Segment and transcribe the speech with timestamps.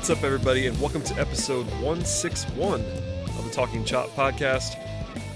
[0.00, 4.82] What's up, everybody, and welcome to episode 161 of the Talking Chop podcast.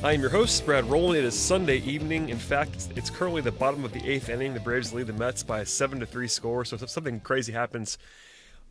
[0.03, 1.19] I am your host, Brad Rowland.
[1.19, 2.31] It is Sunday evening.
[2.31, 4.55] In fact, it's currently the bottom of the eighth inning.
[4.55, 6.65] The Braves lead the Mets by a 7 to 3 score.
[6.65, 7.99] So, if something crazy happens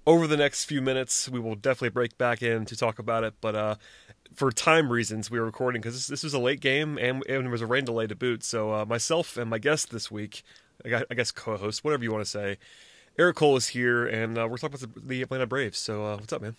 [0.07, 3.35] over the next few minutes, we will definitely break back in to talk about it.
[3.39, 3.75] But uh,
[4.33, 7.43] for time reasons, we are recording because this, this was a late game and, and
[7.43, 8.43] there was a rain delay to boot.
[8.43, 10.41] So, uh, myself and my guest this week,
[10.83, 12.57] I guess co host, whatever you want to say,
[13.17, 15.77] Eric Cole is here, and uh, we're talking about the, the Atlanta Braves.
[15.77, 16.55] So, uh, what's up, man?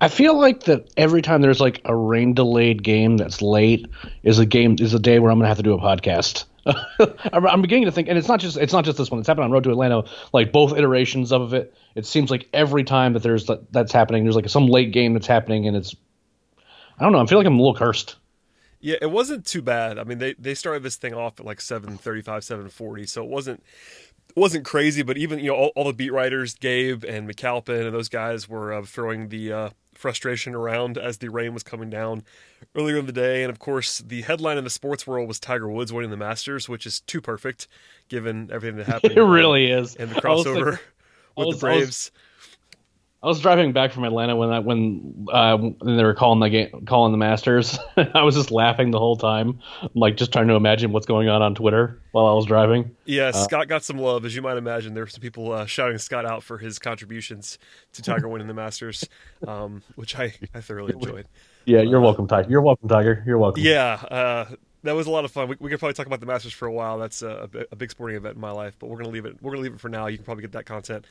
[0.00, 3.86] I feel like that every time there's like a rain delayed game that's late
[4.22, 6.46] is a game is a day where I'm gonna have to do a podcast.
[7.34, 9.20] I'm beginning to think, and it's not just it's not just this one.
[9.20, 11.74] It's happened on Road to Atlanta, like both iterations of it.
[11.94, 15.26] It seems like every time that there's that's happening, there's like some late game that's
[15.26, 15.94] happening, and it's
[16.98, 17.20] I don't know.
[17.20, 18.16] I feel like I'm a little cursed.
[18.80, 19.98] Yeah, it wasn't too bad.
[19.98, 23.62] I mean, they they started this thing off at like 7:35, 7:40, so it wasn't
[24.36, 27.94] wasn't crazy, but even you know all, all, the beat writers, Gabe and McAlpin and
[27.94, 32.24] those guys were uh, throwing the uh, frustration around as the rain was coming down
[32.74, 33.42] earlier in the day.
[33.42, 36.68] And of course, the headline in the sports world was Tiger Woods winning the Masters,
[36.68, 37.68] which is too perfect
[38.08, 39.16] given everything that happened.
[39.16, 40.78] it really is, and the crossover
[41.36, 41.82] with was, the Braves.
[41.82, 42.10] I was
[43.32, 47.12] driving back from Atlanta when that when uh, when they were calling the game, calling
[47.12, 47.78] the Masters.
[47.96, 49.60] I was just laughing the whole time,
[49.94, 52.94] like just trying to imagine what's going on on Twitter while I was driving.
[53.04, 54.94] Yeah, uh, Scott got some love, as you might imagine.
[54.94, 57.58] There were some people uh, shouting Scott out for his contributions
[57.94, 59.08] to Tiger winning the Masters,
[59.48, 61.26] um, which I, I thoroughly enjoyed.
[61.64, 62.50] Yeah, you're uh, welcome, Tiger.
[62.50, 63.22] You're welcome, Tiger.
[63.26, 63.62] You're welcome.
[63.62, 65.48] Yeah, uh, that was a lot of fun.
[65.48, 66.98] We, we could probably talk about the Masters for a while.
[66.98, 69.42] That's a, a big sporting event in my life, but we're gonna leave it.
[69.42, 70.08] We're gonna leave it for now.
[70.08, 71.06] You can probably get that content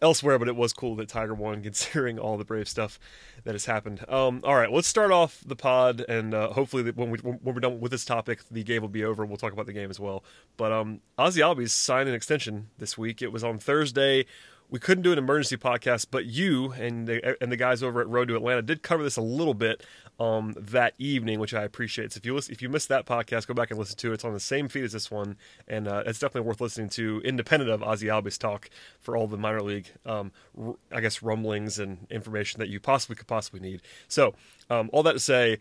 [0.00, 2.98] elsewhere, but it was cool that Tiger won considering all the brave stuff
[3.44, 4.04] that has happened.
[4.08, 7.60] Um, all right, let's start off the pod, and uh, hopefully when, we, when we're
[7.60, 9.24] done with this topic, the game will be over.
[9.24, 10.24] We'll talk about the game as well.
[10.56, 13.22] But um, Ozzy Albies signed an extension this week.
[13.22, 14.26] It was on Thursday
[14.70, 18.08] we couldn't do an emergency podcast, but you and the, and the guys over at
[18.08, 19.84] Road to Atlanta did cover this a little bit
[20.18, 22.12] um, that evening, which I appreciate.
[22.12, 24.14] So if you listen, if you missed that podcast, go back and listen to it.
[24.14, 25.36] It's on the same feed as this one,
[25.68, 28.68] and uh, it's definitely worth listening to, independent of Ozzy Albies talk
[29.00, 33.16] for all the minor league, um, r- I guess, rumblings and information that you possibly
[33.16, 33.82] could possibly need.
[34.08, 34.34] So
[34.70, 35.58] um, all that to say.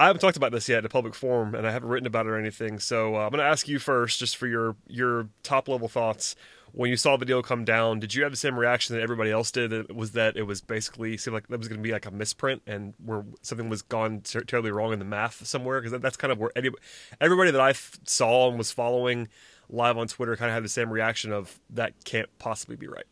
[0.00, 2.26] I haven't talked about this yet in a public forum, and I haven't written about
[2.26, 2.78] it or anything.
[2.78, 6.36] So uh, I'm going to ask you first, just for your your top level thoughts
[6.72, 9.30] when you saw the deal come down, did you have the same reaction that everybody
[9.30, 9.72] else did?
[9.72, 12.10] It was that it was basically seemed like that was going to be like a
[12.10, 15.80] misprint and where something was gone ter- terribly wrong in the math somewhere?
[15.80, 16.70] Because that, that's kind of where any,
[17.20, 19.28] everybody that I f- saw and was following
[19.70, 23.06] live on Twitter kind of had the same reaction of that can't possibly be right.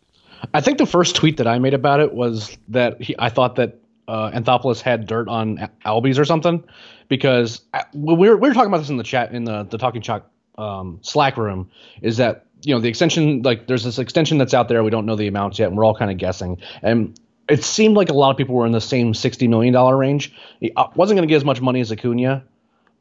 [0.53, 3.57] I think the first tweet that I made about it was that he, I thought
[3.57, 3.79] that
[4.09, 6.63] uh, Anthopoulos had dirt on Albies or something
[7.09, 9.79] because uh, we were we were talking about this in the chat in the the
[9.79, 11.71] Talking Chop um, Slack room
[12.03, 14.83] is that you know the extension like there's this extension that's out there.
[14.83, 16.59] We don't know the amounts yet and we're all kind of guessing.
[16.83, 17.19] And
[17.49, 20.35] it seemed like a lot of people were in the same 60 million dollar range.
[20.61, 22.45] He uh, wasn't going to get as much money as Acuna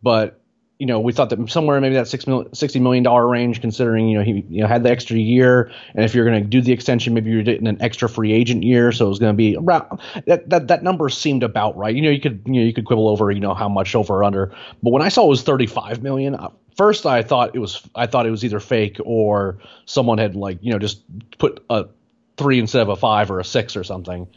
[0.06, 0.40] but
[0.78, 4.08] you know we thought that somewhere maybe that six mil, 60 million dollar range considering
[4.08, 5.72] you know he you know had the extra year.
[5.96, 8.64] And if you're going to do the extension maybe you're getting an extra free agent
[8.64, 8.92] year.
[8.92, 11.96] So it was going to be around that, that that number seemed about right.
[11.96, 14.16] You know you could you know you could quibble over you know how much over
[14.16, 14.54] or under.
[14.84, 16.36] But when i saw it was 35 million
[16.76, 20.60] first I thought it was I thought it was either fake or someone had like
[20.62, 21.02] you know just
[21.38, 21.86] put a
[22.38, 24.28] three instead of a five or a six or something.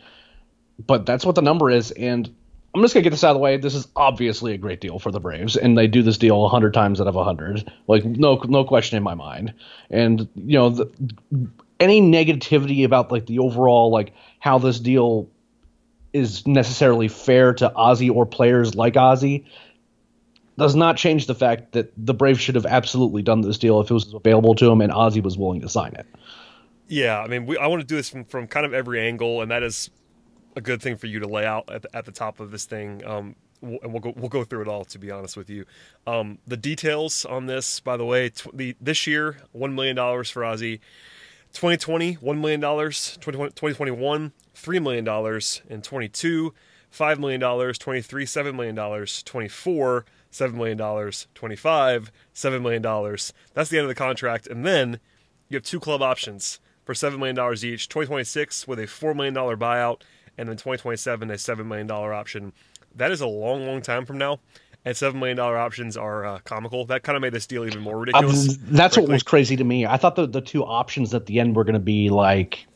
[0.87, 2.33] But that's what the number is, and
[2.75, 3.57] I'm just gonna get this out of the way.
[3.57, 6.75] This is obviously a great deal for the Braves, and they do this deal hundred
[6.75, 9.55] times out of hundred, like no no question in my mind.
[9.91, 10.91] And you know, the,
[11.81, 15.29] any negativity about like the overall like how this deal
[16.13, 19.45] is necessarily fair to Ozzy or players like Ozzy
[20.59, 23.91] does not change the fact that the Braves should have absolutely done this deal if
[23.91, 26.07] it was available to him and Ozzy was willing to sign it.
[26.89, 29.43] Yeah, I mean, we, I want to do this from, from kind of every angle,
[29.43, 29.91] and that is
[30.57, 32.65] a good thing for you to lay out at the, at the top of this
[32.65, 33.05] thing.
[33.07, 34.85] Um, we'll, and we'll go we'll go through it all.
[34.87, 35.67] To be honest with you,
[36.07, 40.31] um, the details on this, by the way, tw- the this year one million dollars
[40.31, 40.81] for Ozzy.
[41.53, 42.61] 2020, $1 million.
[42.61, 45.41] 2021, $3 million.
[45.71, 46.55] In 22,
[46.93, 47.41] $5 million.
[47.41, 49.07] 23, $7 million.
[49.25, 50.79] 24, $7 million.
[51.35, 52.83] 25, $7 million.
[53.55, 54.47] That's the end of the contract.
[54.47, 55.01] And then
[55.49, 57.89] you have two club options for $7 million each.
[57.89, 60.03] 2026 with a $4 million buyout.
[60.37, 62.53] And then 2027, a $7 million option.
[62.95, 64.41] That is a long, long time from now
[64.85, 66.87] and seven million dollar options are uh, comical.
[66.87, 68.49] That kind of made this deal even more ridiculous.
[68.49, 69.11] Um, that's frankly.
[69.11, 69.87] what was crazy to me.
[69.87, 72.67] I thought the the two options at the end were going to be like,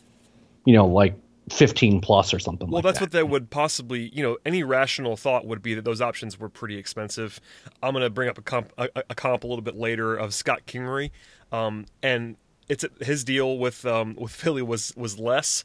[0.64, 1.16] you know, like
[1.50, 3.04] 15 plus or something well like that's that.
[3.06, 6.48] what they would possibly you know any rational thought would be that those options were
[6.48, 7.40] pretty expensive
[7.82, 10.32] i'm going to bring up a comp a, a, comp a little bit later of
[10.32, 11.10] scott kingery
[11.50, 12.36] um, and
[12.68, 15.64] it's his deal with um, with philly was was less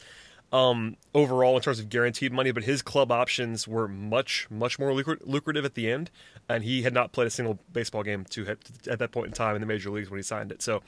[0.52, 4.94] um, overall in terms of guaranteed money, but his club options were much, much more
[4.94, 6.10] lucrative at the end,
[6.48, 8.60] and he had not played a single baseball game to hit,
[8.90, 10.62] at that point in time in the major leagues when he signed it.
[10.62, 10.82] So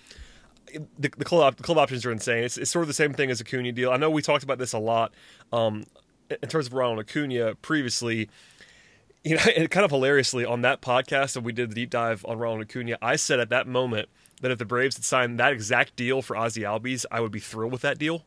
[0.97, 2.43] the, the club the club options are insane.
[2.43, 3.91] It's, it's sort of the same thing as Acuna deal.
[3.91, 5.13] I know we talked about this a lot
[5.51, 5.85] um,
[6.29, 8.29] in terms of Ronald Acuna previously.
[9.23, 12.25] You know, and kind of hilariously on that podcast that we did the deep dive
[12.25, 14.07] on Ronald Acuna, I said at that moment
[14.41, 17.39] that if the Braves had signed that exact deal for Ozzy Albies, I would be
[17.41, 18.23] thrilled with that deal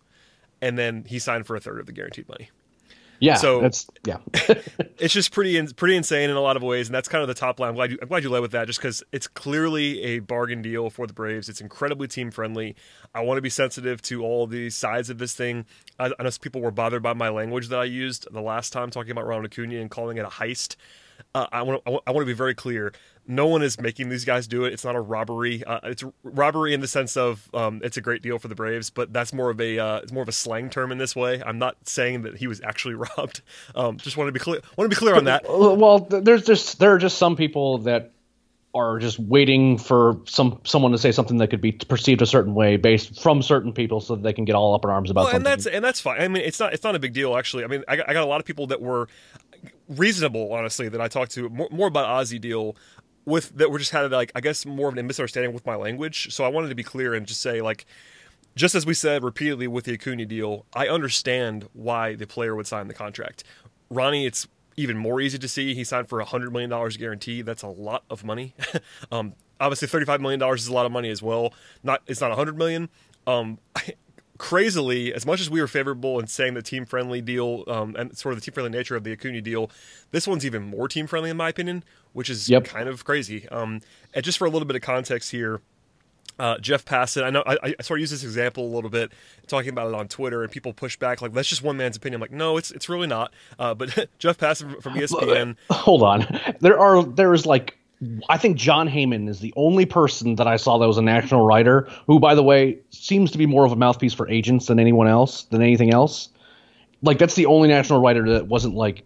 [0.62, 2.48] and then he signed for a third of the guaranteed money.
[3.22, 4.16] Yeah, so that's yeah.
[4.98, 7.34] it's just pretty pretty insane in a lot of ways, and that's kind of the
[7.34, 7.68] top line.
[7.68, 10.60] I'm glad you, I'm glad you led with that, just because it's clearly a bargain
[10.60, 11.48] deal for the Braves.
[11.48, 12.74] It's incredibly team friendly.
[13.14, 15.66] I want to be sensitive to all the sides of this thing.
[16.00, 18.90] I, I know people were bothered by my language that I used the last time
[18.90, 20.74] talking about Ronald Acuna and calling it a heist.
[21.32, 22.92] Uh, I want I want to be very clear
[23.26, 24.72] no one is making these guys do it.
[24.72, 25.62] It's not a robbery.
[25.64, 28.90] Uh, it's robbery in the sense of um, it's a great deal for the Braves,
[28.90, 31.42] but that's more of a uh, it's more of a slang term in this way.
[31.44, 33.42] I'm not saying that he was actually robbed.
[33.74, 34.60] Um, just want to be clear.
[34.76, 35.44] Want to be clear on that.
[35.48, 38.12] Well, there's just there are just some people that
[38.74, 42.54] are just waiting for some someone to say something that could be perceived a certain
[42.54, 45.22] way based from certain people so that they can get all up in arms about
[45.22, 45.36] well, something.
[45.36, 46.20] and that's and that's fine.
[46.20, 47.64] I mean, it's not it's not a big deal actually.
[47.64, 49.08] I mean, I got, I got a lot of people that were
[49.88, 52.76] reasonable, honestly, that I talked to more, more about Ozzy deal
[53.24, 56.32] with that were just had like I guess more of a misunderstanding with my language.
[56.32, 57.86] So I wanted to be clear and just say like
[58.54, 62.66] just as we said repeatedly with the Acuna deal, I understand why the player would
[62.66, 63.44] sign the contract.
[63.90, 64.46] Ronnie, it's
[64.76, 65.74] even more easy to see.
[65.74, 67.42] He signed for a hundred million dollars guarantee.
[67.42, 68.54] That's a lot of money.
[69.12, 71.52] um, obviously, thirty-five million dollars is a lot of money as well.
[71.82, 72.88] Not it's not a hundred million.
[73.26, 73.58] Um,
[74.38, 78.16] crazily, as much as we were favorable in saying the team friendly deal um, and
[78.16, 79.70] sort of the team friendly nature of the Acuna deal,
[80.10, 82.64] this one's even more team friendly in my opinion, which is yep.
[82.64, 83.48] kind of crazy.
[83.48, 83.80] Um,
[84.14, 85.60] and just for a little bit of context here,
[86.38, 89.12] uh, Jeff Passan, I know I, I, sort of use this example a little bit,
[89.46, 92.16] talking about it on Twitter, and people push back like that's just one man's opinion.
[92.16, 93.32] I'm like, no, it's it's really not.
[93.58, 95.56] Uh, but Jeff Passan from ESPN.
[95.70, 96.26] Hold on,
[96.60, 97.76] there are there is like
[98.28, 101.44] I think Jon Heyman is the only person that I saw that was a national
[101.44, 104.80] writer who, by the way, seems to be more of a mouthpiece for agents than
[104.80, 106.28] anyone else, than anything else.
[107.02, 109.04] Like that's the only national writer that wasn't like,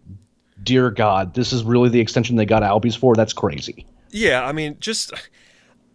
[0.62, 3.14] dear God, this is really the extension they got Albies for.
[3.14, 3.86] That's crazy.
[4.10, 5.12] Yeah, I mean, just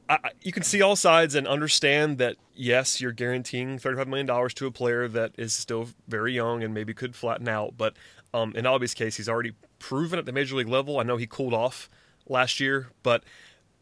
[0.09, 4.53] I, you can see all sides and understand that yes, you're guaranteeing thirty-five million dollars
[4.55, 7.75] to a player that is still very young and maybe could flatten out.
[7.77, 7.95] But
[8.33, 10.99] um, in Albies' case, he's already proven at the major league level.
[10.99, 11.89] I know he cooled off
[12.27, 13.23] last year, but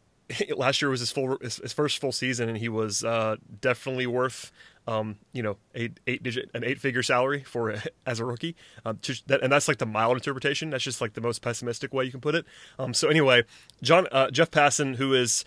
[0.55, 4.07] last year was his full his, his first full season, and he was uh, definitely
[4.07, 4.51] worth
[4.89, 8.55] um, you know eight eight digit an eight figure salary for as a rookie.
[8.85, 10.71] Um, to, that, and that's like the mild interpretation.
[10.71, 12.45] That's just like the most pessimistic way you can put it.
[12.79, 13.43] Um, so anyway,
[13.83, 15.45] John uh, Jeff Passan, who is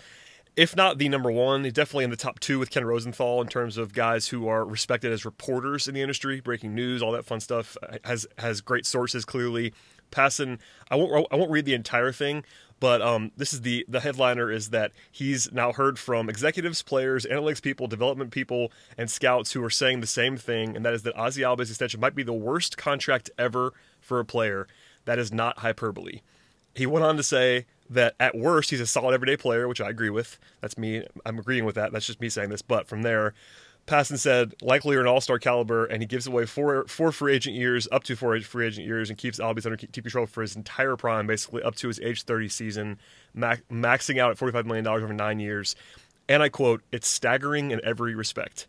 [0.54, 3.78] if not the number one, definitely in the top two with Ken Rosenthal in terms
[3.78, 7.40] of guys who are respected as reporters in the industry, breaking news, all that fun
[7.40, 7.76] stuff.
[8.04, 9.72] Has has great sources clearly.
[10.12, 10.58] Passan,
[10.90, 12.44] I won't I won't read the entire thing,
[12.78, 17.26] but um, this is the the headliner is that he's now heard from executives, players,
[17.26, 21.02] analytics people, development people, and scouts who are saying the same thing, and that is
[21.02, 24.68] that Ozzy Albies' extension might be the worst contract ever for a player.
[25.04, 26.20] That is not hyperbole.
[26.74, 29.90] He went on to say that at worst he's a solid everyday player, which I
[29.90, 30.38] agree with.
[30.60, 31.04] That's me.
[31.26, 31.92] I'm agreeing with that.
[31.92, 32.62] That's just me saying this.
[32.62, 33.34] But from there,
[33.86, 37.88] Passan said likely an all-star caliber, and he gives away four four free agent years,
[37.90, 40.96] up to four free agent years, and keeps Albies under team control for his entire
[40.96, 42.98] prime, basically up to his age 30 season,
[43.36, 45.74] maxing out at 45 million dollars over nine years.
[46.28, 48.68] And I quote, "It's staggering in every respect."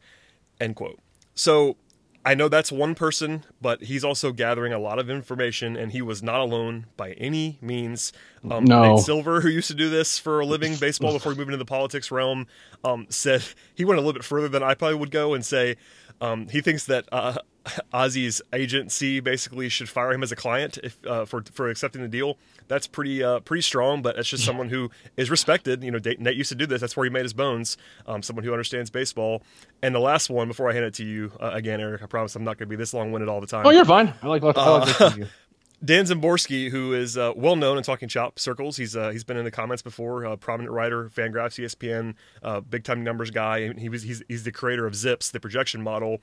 [0.59, 0.99] End quote.
[1.35, 1.77] So
[2.25, 6.01] I know that's one person, but he's also gathering a lot of information, and he
[6.01, 8.13] was not alone by any means.
[8.49, 8.95] Um, no.
[8.95, 11.57] Nate Silver, who used to do this for a living, baseball before he moved into
[11.57, 12.47] the politics realm,
[12.85, 13.43] um, said
[13.75, 15.75] he went a little bit further than I probably would go and say
[16.23, 17.35] Um, he thinks that uh,
[17.93, 22.07] Ozzy's agency basically should fire him as a client if uh, for for accepting the
[22.07, 22.37] deal.
[22.69, 25.83] That's pretty uh, pretty strong, but it's just someone who is respected.
[25.83, 26.79] You know, Nate used to do this.
[26.79, 27.75] That's where he made his bones.
[28.07, 29.43] Um, someone who understands baseball.
[29.81, 32.35] And the last one, before I hand it to you uh, again, Eric, I promise
[32.37, 33.65] I'm not going to be this long winded all the time.
[33.67, 34.13] Oh, you're fine.
[34.21, 34.43] I like.
[34.43, 35.11] I like uh,
[35.83, 39.35] Dan Szymborski, who is uh, well known in talking chop circles, he's uh, he's been
[39.37, 40.25] in the comments before.
[40.25, 43.59] Uh, prominent writer, Fangraphs, ESPN, uh, big time numbers guy.
[43.59, 46.21] and He was he's, he's the creator of Zips, the projection model.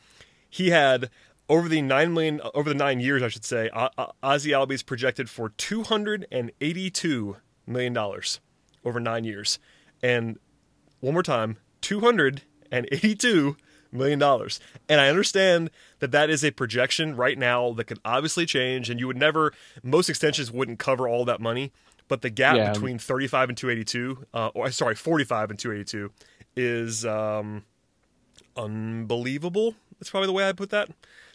[0.48, 1.10] He had
[1.48, 5.50] over the nine million over the nine years, I should say, Ozzy Albies projected for
[5.50, 7.36] two hundred and eighty-two
[7.66, 8.40] million dollars
[8.84, 9.58] over nine years,
[10.02, 10.38] and
[11.00, 13.56] one more time, two hundred and eighty-two
[13.92, 14.60] million dollars.
[14.88, 19.00] And I understand that that is a projection right now that could obviously change, and
[19.00, 21.72] you would never most extensions wouldn't cover all that money.
[22.08, 22.72] But the gap yeah.
[22.72, 26.10] between 35 and 282, uh, or sorry, 45 and 282,
[26.56, 27.62] is um,
[28.56, 29.76] unbelievable.
[29.98, 30.88] That's probably the way I put that.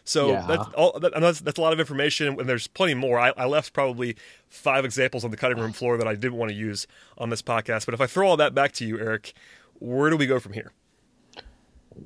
[0.04, 0.44] So yeah.
[0.46, 0.98] that's all.
[1.00, 3.18] That, that's, that's, a lot of information, and there's plenty more.
[3.18, 4.16] I, I, left probably
[4.48, 6.86] five examples on the cutting room floor that I didn't want to use
[7.18, 7.86] on this podcast.
[7.86, 9.32] But if I throw all that back to you, Eric,
[9.80, 10.72] where do we go from here?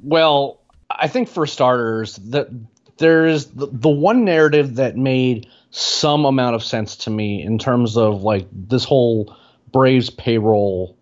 [0.03, 2.49] Well, I think for starters, that
[2.99, 7.97] there's the, the one narrative that made some amount of sense to me in terms
[7.97, 9.37] of like this whole
[9.73, 10.97] Braves payroll,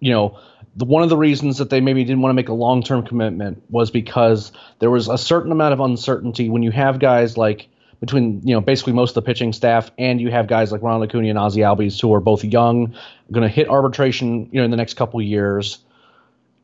[0.00, 0.38] you know,
[0.76, 3.04] the, one of the reasons that they maybe didn't want to make a long term
[3.04, 7.68] commitment was because there was a certain amount of uncertainty when you have guys like
[8.00, 11.08] between you know basically most of the pitching staff and you have guys like Ronald
[11.08, 12.94] Acuna and Ozzy Albies who are both young,
[13.30, 15.78] going to hit arbitration you know in the next couple years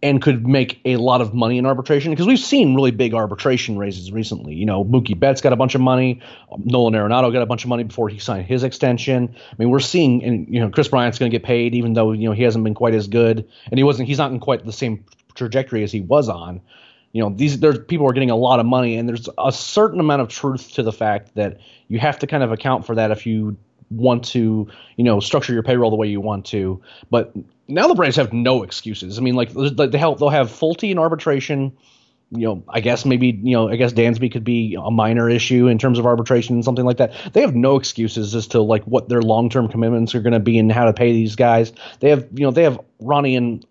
[0.03, 3.79] and could make a lot of money in arbitration because we've seen really big arbitration
[3.79, 4.55] raises recently.
[4.55, 6.21] You know, Mookie Betts got a bunch of money,
[6.53, 9.35] um, Nolan Arenado got a bunch of money before he signed his extension.
[9.35, 12.13] I mean, we're seeing, and you know, Kris Bryant's going to get paid even though
[12.13, 14.65] you know he hasn't been quite as good, and he wasn't, he's not in quite
[14.65, 16.61] the same trajectory as he was on.
[17.13, 20.01] You know, these there's people are getting a lot of money, and there's a certain
[20.01, 23.11] amount of truth to the fact that you have to kind of account for that
[23.11, 23.57] if you
[23.91, 26.81] want to, you know, structure your payroll the way you want to.
[27.11, 27.33] But
[27.69, 29.19] now the Braves have no excuses.
[29.19, 31.77] I mean, like they help, they'll have Folty in arbitration.
[32.33, 35.69] You know, I guess maybe you know, I guess Dansby could be a minor issue
[35.69, 37.13] in terms of arbitration and something like that.
[37.33, 40.41] They have no excuses as to like what their long term commitments are going to
[40.41, 41.73] be and how to pay these guys.
[42.01, 43.65] They have you know they have Ronnie and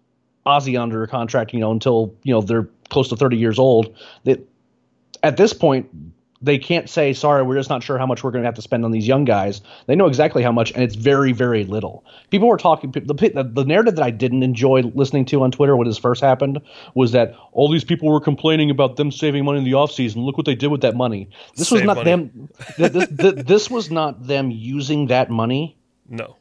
[0.46, 1.54] Ozzy under contract.
[1.54, 3.94] You know until you know they're close to thirty years old.
[4.24, 4.48] That
[5.22, 5.90] at this point
[6.46, 8.62] they can't say sorry we're just not sure how much we're going to have to
[8.62, 9.62] spend on these young guys.
[9.88, 12.06] They know exactly how much and it's very very little.
[12.30, 15.76] People were talking the, the, the narrative that i didn't enjoy listening to on twitter
[15.76, 16.62] when this first happened
[16.94, 20.24] was that all these people were complaining about them saving money in the offseason.
[20.26, 21.30] Look what they did with that money.
[21.56, 22.10] This Save was not money.
[22.10, 25.78] them this, this, this, was not them using that money.
[26.08, 26.36] No.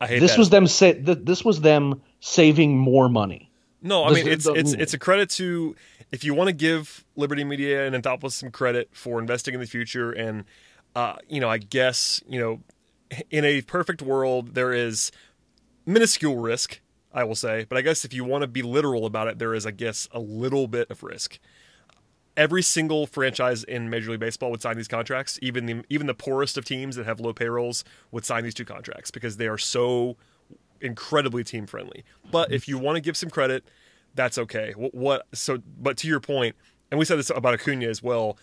[0.00, 0.38] I hate this that.
[0.38, 3.50] was them say this was them saving more money.
[3.80, 5.76] No i mean it's it's it's a credit to
[6.10, 9.66] if you want to give Liberty Media and Anthopoulos some credit for investing in the
[9.66, 10.44] future, and
[10.94, 12.60] uh, you know, I guess you know,
[13.30, 15.12] in a perfect world, there is
[15.86, 16.80] minuscule risk.
[17.12, 19.54] I will say, but I guess if you want to be literal about it, there
[19.54, 21.38] is, I guess, a little bit of risk.
[22.36, 25.38] Every single franchise in Major League Baseball would sign these contracts.
[25.42, 28.64] Even the even the poorest of teams that have low payrolls would sign these two
[28.64, 30.16] contracts because they are so
[30.80, 32.04] incredibly team friendly.
[32.30, 33.64] But if you want to give some credit,
[34.14, 34.72] that's okay.
[34.76, 36.56] What, what so but to your point,
[36.90, 38.38] and we said this about Acuna as well,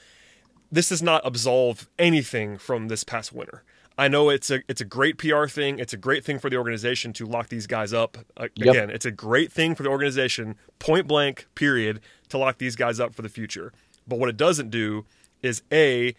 [0.71, 3.63] this does not absolve anything from this past winter.
[3.97, 5.79] I know it's a it's a great PR thing.
[5.79, 8.17] It's a great thing for the organization to lock these guys up.
[8.35, 8.75] Uh, yep.
[8.75, 12.99] Again, it's a great thing for the organization, point blank, period, to lock these guys
[12.99, 13.71] up for the future.
[14.07, 15.05] But what it doesn't do
[15.41, 16.13] is a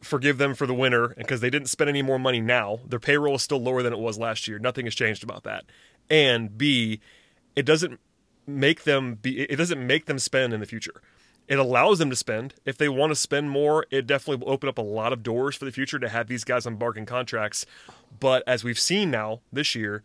[0.00, 2.80] forgive them for the winter because they didn't spend any more money now.
[2.86, 4.58] Their payroll is still lower than it was last year.
[4.58, 5.64] Nothing has changed about that.
[6.10, 7.00] And B,
[7.54, 8.00] it doesn't
[8.48, 11.02] make them be it doesn't make them spend in the future
[11.46, 14.68] it allows them to spend if they want to spend more it definitely will open
[14.68, 17.66] up a lot of doors for the future to have these guys on bargain contracts
[18.18, 20.02] but as we've seen now this year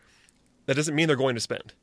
[0.65, 1.73] that doesn't mean they're going to spend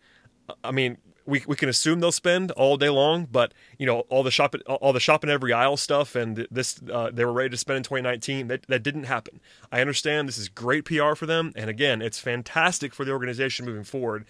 [0.63, 0.99] i mean
[1.31, 4.55] we, we can assume they'll spend all day long, but you know all the shop
[4.67, 7.79] all the shop in every aisle stuff, and this uh, they were ready to spend
[7.79, 8.49] in 2019.
[8.49, 9.41] That that didn't happen.
[9.71, 13.65] I understand this is great PR for them, and again, it's fantastic for the organization
[13.65, 14.27] moving forward.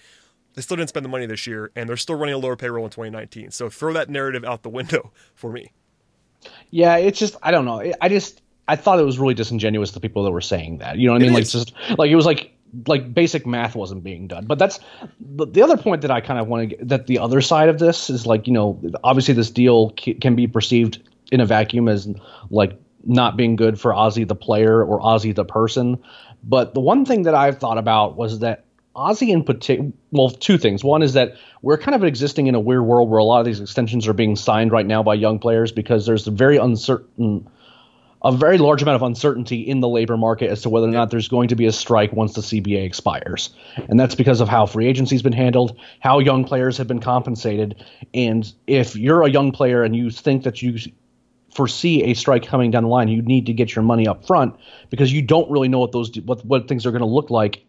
[0.55, 2.85] They still didn't spend the money this year, and they're still running a lower payroll
[2.85, 3.51] in 2019.
[3.51, 5.73] So throw that narrative out the window for me.
[6.71, 7.93] Yeah, it's just I don't know.
[8.01, 10.99] I just I thought it was really disingenuous the people that were saying that.
[10.99, 11.35] You know what I mean?
[11.35, 12.53] Like just like it was like
[12.87, 14.47] like basic math wasn't being done.
[14.47, 14.81] But that's
[15.21, 17.69] the, the other point that I kind of want to get that the other side
[17.69, 21.03] of this is like you know obviously this deal can be perceived
[21.33, 22.09] in a vacuum as
[22.51, 25.99] like not being good for Ozzy the player or Ozzy the person.
[26.43, 28.65] But the one thing that I've thought about was that
[28.97, 30.83] Ozzy in particular, well, two things.
[30.83, 33.47] One is that we're kind of existing in a weird world where a lot of
[33.47, 37.49] these extensions are being signed right now by young players because there's a very uncertain,
[38.25, 41.11] a very large amount of uncertainty in the labor market as to whether or not
[41.11, 43.51] there's going to be a strike once the CBA expires.
[43.89, 47.85] And that's because of how free agency's been handled, how young players have been compensated.
[48.13, 50.79] And if you're a young player and you think that you
[51.55, 54.57] foresee a strike coming down the line, you need to get your money up front
[54.89, 57.65] because you don't really know what those what what things are going to look like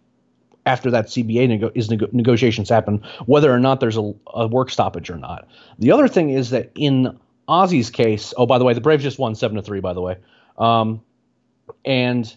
[0.66, 4.70] after that CBA nego- is nego- negotiations happen, whether or not there's a, a, work
[4.70, 5.48] stoppage or not.
[5.80, 9.20] The other thing is that in Ozzy's case, oh by the way, the Braves just
[9.20, 9.80] won seven to three.
[9.80, 10.18] By the way,
[10.58, 11.02] um,
[11.84, 12.34] and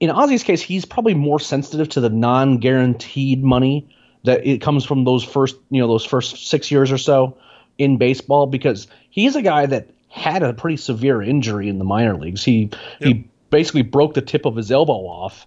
[0.00, 3.88] in Ozzy's case, he's probably more sensitive to the non-guaranteed money
[4.24, 7.36] that it comes from those first, you know, those first six years or so
[7.78, 12.16] in baseball because he's a guy that had a pretty severe injury in the minor
[12.16, 12.44] leagues.
[12.44, 12.72] He yep.
[13.00, 15.46] he basically broke the tip of his elbow off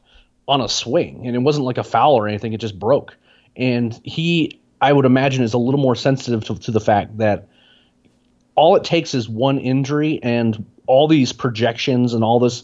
[0.52, 2.52] on a swing, and it wasn't like a foul or anything.
[2.52, 3.16] It just broke,
[3.56, 7.48] and he, I would imagine, is a little more sensitive to, to the fact that
[8.56, 12.64] all it takes is one injury, and all these projections and all this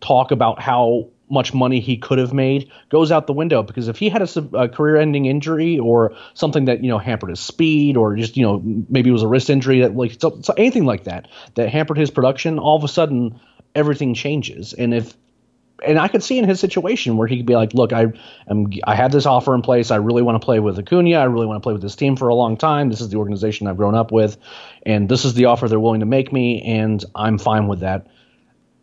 [0.00, 3.98] talk about how much money he could have made goes out the window because if
[3.98, 8.14] he had a, a, career-ending injury or something that you know hampered his speed or
[8.14, 11.04] just you know maybe it was a wrist injury that like so, so anything like
[11.04, 13.40] that that hampered his production all of a sudden
[13.74, 15.16] everything changes and if
[15.84, 18.06] and I could see in his situation where he could be like, "Look, I
[18.48, 19.90] am I have this offer in place.
[19.90, 21.16] I really want to play with Acuna.
[21.16, 22.88] I really want to play with this team for a long time.
[22.88, 24.36] This is the organization I've grown up with,
[24.84, 28.06] and this is the offer they're willing to make me, and I'm fine with that."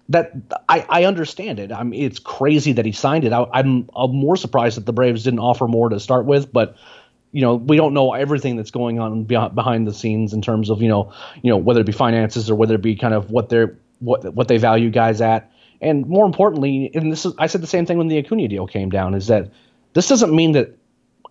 [0.10, 0.34] that
[0.68, 1.72] I, I understand it.
[1.72, 3.32] I mean, it's crazy that he signed it.
[3.32, 6.76] I, I'm I'm more surprised that the Braves didn't offer more to start with, but
[7.32, 10.82] you know we don't know everything that's going on behind the scenes in terms of
[10.82, 13.50] you know you know whether it be finances or whether it be kind of what
[13.50, 15.52] they're what what they value guys at,
[15.84, 18.68] and more importantly, and this is I said the same thing when the Acuna deal
[18.68, 19.52] came down is that
[19.94, 20.78] this doesn't mean that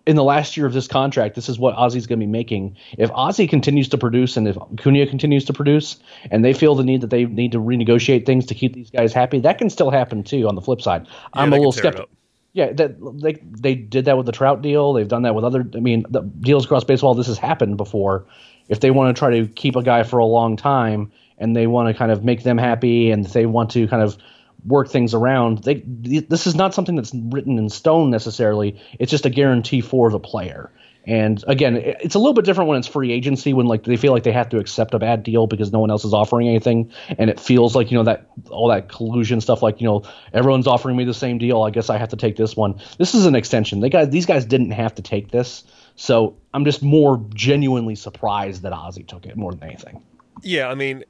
[0.05, 2.75] in the last year of this contract, this is what Ozzy's going to be making.
[2.97, 5.97] If Ozzy continues to produce and if Acuna continues to produce,
[6.29, 9.13] and they feel the need that they need to renegotiate things to keep these guys
[9.13, 10.47] happy, that can still happen too.
[10.47, 12.09] On the flip side, yeah, I'm a little skeptical.
[12.53, 14.93] Yeah, that they they did that with the Trout deal.
[14.93, 15.65] They've done that with other.
[15.73, 17.15] I mean, the deals across baseball.
[17.15, 18.25] This has happened before.
[18.69, 21.67] If they want to try to keep a guy for a long time and they
[21.67, 24.17] want to kind of make them happy and they want to kind of
[24.65, 25.59] work things around.
[25.59, 28.79] They this is not something that's written in stone necessarily.
[28.99, 30.71] It's just a guarantee for the player.
[31.05, 34.13] And again, it's a little bit different when it's free agency when like they feel
[34.13, 36.91] like they have to accept a bad deal because no one else is offering anything,
[37.17, 39.61] and it feels like you know that all that collusion stuff.
[39.61, 41.61] Like you know everyone's offering me the same deal.
[41.61, 42.79] I guess I have to take this one.
[42.97, 43.81] This is an extension.
[43.81, 45.65] They got these guys didn't have to take this,
[45.97, 50.01] so I'm just more genuinely surprised that Ozzy took it more than anything.
[50.41, 51.03] Yeah, I mean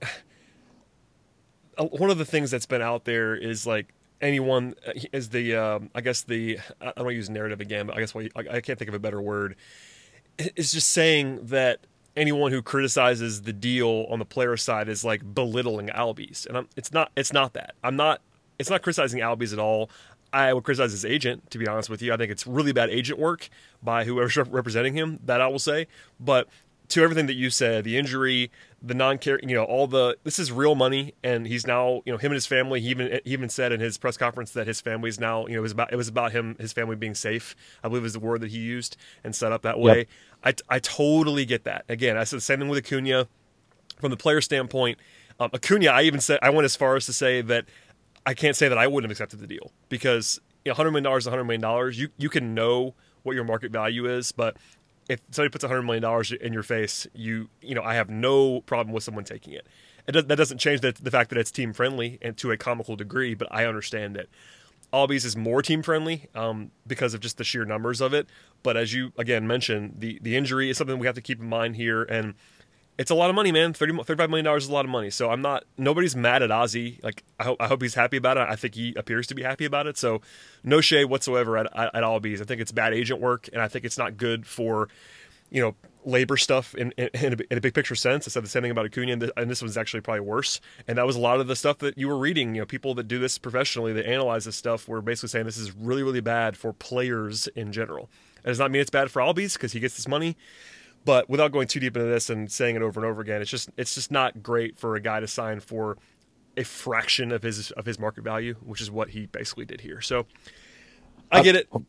[1.78, 5.90] one of the things that's been out there is like anyone uh, is the um,
[5.94, 8.62] I guess the I don't want to use narrative again, but I guess what I
[8.62, 9.56] can't think of a better word.
[10.38, 15.34] It's just saying that anyone who criticizes the deal on the player side is like
[15.34, 17.12] belittling Albies, and I'm, it's not.
[17.16, 17.76] It's not that.
[17.84, 18.22] I'm not.
[18.58, 19.90] It's not criticizing Albies at all.
[20.32, 22.12] I would criticize his agent, to be honest with you.
[22.12, 23.50] I think it's really bad agent work
[23.84, 25.20] by whoever's representing him.
[25.26, 25.88] That I will say,
[26.20, 26.48] but
[26.90, 28.52] to everything that you said, the injury,
[28.86, 32.18] the non-care, you know, all the this is real money, and he's now, you know,
[32.18, 32.82] him and his family.
[32.82, 35.54] He even he even said in his press conference that his family is now, you
[35.54, 37.56] know, it was about it was about him, his family being safe.
[37.82, 40.08] I believe is the word that he used and set up that way.
[40.44, 40.62] Yep.
[40.70, 41.86] I I totally get that.
[41.88, 43.28] Again, I said the same thing with Acuna.
[44.00, 44.98] From the player standpoint,
[45.40, 47.66] um, Acuna, I even said I went as far as to say that
[48.26, 51.06] I can't say that I wouldn't have accepted the deal because you know, hundred million
[51.06, 54.58] dollars, hundred million dollars, you you can know what your market value is, but
[55.10, 58.62] if somebody puts hundred million dollars in your face, you you know I have no
[58.62, 59.68] problem with someone taking it.
[60.08, 62.58] it does, that doesn't change the, the fact that it's team friendly and to a
[62.58, 64.30] comical degree, but I understand it.
[64.92, 68.28] Albies is more team friendly um, because of just the sheer numbers of it.
[68.62, 71.50] But as you again mentioned, the the injury is something we have to keep in
[71.50, 72.36] mind here, and
[72.98, 73.74] it's a lot of money, man.
[73.74, 75.10] 30, $35 million is a lot of money.
[75.10, 77.04] So I'm not, nobody's mad at Ozzy.
[77.04, 78.48] Like, I hope, I hope he's happy about it.
[78.48, 79.98] I think he appears to be happy about it.
[79.98, 80.22] So
[80.64, 82.42] no shade whatsoever at, at, at Albies.
[82.42, 84.90] I think it's bad agent work, and I think it's not good for,
[85.50, 85.76] you know,
[86.06, 88.28] labor stuff in, in, in, a, in a, big picture sense.
[88.28, 90.62] I said the same thing about Acuna, and, this, and this one's actually probably worse.
[90.88, 92.54] And that was a lot of the stuff that you were reading.
[92.54, 95.58] You know, people that do this professionally, that analyze this stuff, were basically saying this
[95.58, 98.10] is really, really bad for players in general.
[98.44, 100.38] It does not mean it's bad for Albies because he gets this money.
[101.06, 103.52] But without going too deep into this and saying it over and over again, it's
[103.52, 105.98] just it's just not great for a guy to sign for
[106.56, 110.02] a fraction of his of his market value, which is what he basically did here.
[110.02, 110.26] So
[111.34, 111.68] I get it.
[111.74, 111.80] Uh,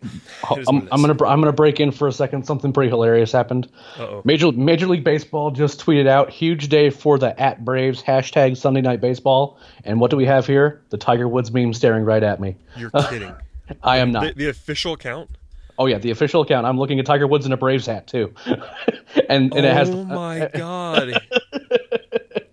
[0.57, 2.46] it I'm, I'm, gonna I'm gonna break in for a second.
[2.46, 3.68] Something pretty hilarious happened.
[3.98, 4.22] Uh-oh.
[4.24, 8.81] Major Major League Baseball just tweeted out huge day for the at Braves hashtag Sunday
[8.81, 9.59] Night Baseball.
[9.85, 10.83] And what do we have here?
[10.90, 12.57] The Tiger Woods meme staring right at me.
[12.77, 13.35] You're kidding.
[13.83, 14.24] I am not.
[14.24, 15.31] The, the official account.
[15.78, 16.66] Oh yeah, the official account.
[16.66, 19.90] I'm looking at Tiger Woods in a Braves hat too, and and oh it has.
[19.90, 21.20] Oh my god!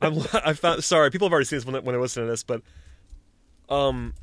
[0.02, 1.12] I'm I found sorry.
[1.12, 2.62] People have already seen this when they, when they listen to this, but
[3.70, 4.14] um,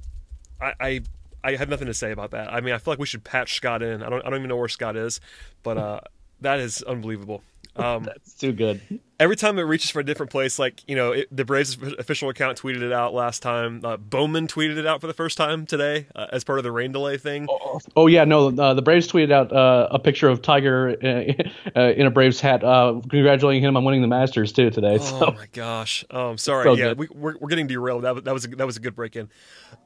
[0.61, 1.01] I, I
[1.45, 2.53] I have nothing to say about that.
[2.53, 4.03] I mean, I feel like we should patch Scott in.
[4.03, 5.21] I don't I don't even know where Scott is,
[5.63, 6.01] but uh,
[6.41, 7.43] that is unbelievable.
[7.79, 8.81] Um, That's too good.
[9.21, 12.29] every time it reaches for a different place, like you know, it, the Braves official
[12.29, 13.81] account tweeted it out last time.
[13.85, 16.73] Uh, Bowman tweeted it out for the first time today uh, as part of the
[16.73, 17.47] rain delay thing.
[17.49, 18.49] Oh, oh yeah, no.
[18.49, 20.97] Uh, the Braves tweeted out uh, a picture of Tiger
[21.77, 24.99] uh, in a Braves hat, uh, congratulating him on winning the Masters too today.
[25.01, 26.05] Oh my gosh!
[26.11, 26.65] Um, sorry.
[26.65, 26.99] So yeah, good.
[26.99, 28.05] we, we're we're getting derailed.
[28.05, 29.29] That was that was a, that was a good break in.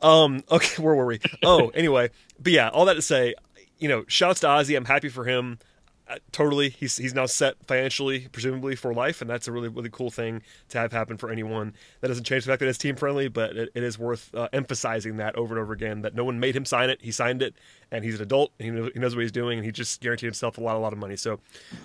[0.01, 1.21] Um, okay, where were we?
[1.43, 3.35] Oh, anyway, but yeah, all that to say,
[3.79, 4.77] you know, shouts to Ozzy.
[4.77, 5.59] I'm happy for him.
[6.09, 9.89] Uh, totally, he's he's now set financially, presumably for life, and that's a really really
[9.89, 11.75] cool thing to have happen for anyone.
[12.01, 14.49] That doesn't change the fact that it's team friendly, but it, it is worth uh,
[14.53, 16.03] emphasizing that over and over again.
[16.03, 17.55] That no one made him sign it; he signed it,
[17.91, 20.01] and he's an adult, and he knows, he knows what he's doing, and he just
[20.01, 21.17] guaranteed himself a lot a lot of money.
[21.17, 21.39] So,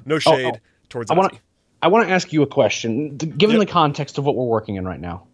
[0.05, 0.59] no shade oh.
[0.89, 1.39] towards I want to
[1.83, 3.17] I want to ask you a question.
[3.17, 3.67] Given Yep.
[3.67, 5.27] the context of what we're working in right now,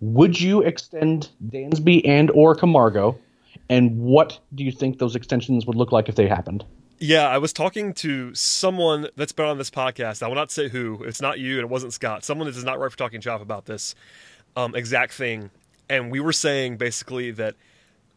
[0.00, 3.18] would you extend Dansby and or Camargo,
[3.68, 6.64] and what do you think those extensions would look like if they happened?
[7.02, 10.22] Yeah, I was talking to someone that's been on this podcast.
[10.22, 11.02] I will not say who.
[11.02, 12.22] It's not you, and it wasn't Scott.
[12.22, 13.96] Someone that is not right for Talking Chop about this
[14.54, 15.50] um, exact thing.
[15.88, 17.56] And we were saying basically that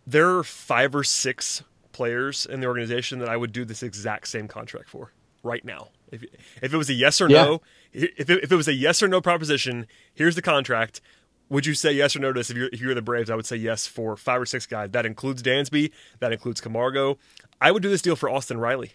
[0.05, 4.27] there are five or six players in the organization that I would do this exact
[4.27, 5.87] same contract for right now.
[6.11, 6.23] If,
[6.61, 9.07] if it was a yes or no, if it, if it was a yes or
[9.07, 11.01] no proposition, here's the contract.
[11.49, 12.49] Would you say yes or no to this?
[12.49, 14.89] If you're, if you're the Braves, I would say yes for five or six guys.
[14.91, 15.91] That includes Dansby.
[16.19, 17.17] That includes Camargo.
[17.61, 18.93] I would do this deal for Austin Riley,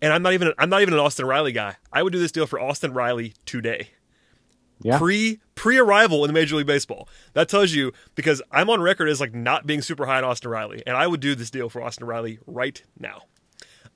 [0.00, 1.76] and I'm not even I'm not even an Austin Riley guy.
[1.92, 3.90] I would do this deal for Austin Riley today
[4.82, 4.98] Yeah.
[4.98, 7.06] pre pre arrival in the Major League Baseball.
[7.34, 10.50] That tells you because I'm on record as like not being super high on Austin
[10.50, 13.22] Riley, and I would do this deal for Austin Riley right now.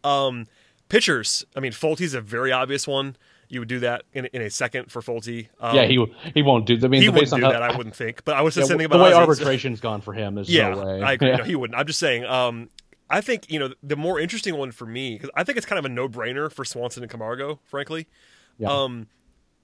[0.04, 0.46] Um,
[0.90, 1.44] pitchers.
[1.56, 3.16] I mean, Folty's a very obvious one.
[3.48, 5.48] You would do that in, in a second for Folty.
[5.60, 6.04] Um, yeah, he
[6.34, 6.78] he won't do.
[6.82, 7.62] I mean, he wouldn't do how- that.
[7.62, 9.16] I wouldn't think, but I was yeah, just saying the about way Ozzy.
[9.16, 11.02] arbitration's gone for him is Yeah, no way.
[11.02, 11.28] I agree.
[11.28, 11.36] Yeah.
[11.38, 11.78] No, he wouldn't.
[11.78, 12.24] I'm just saying.
[12.24, 12.68] Um,
[13.10, 15.78] I think you know the more interesting one for me because I think it's kind
[15.78, 18.06] of a no-brainer for Swanson and Camargo, frankly.
[18.58, 18.68] Yeah.
[18.68, 19.08] Um,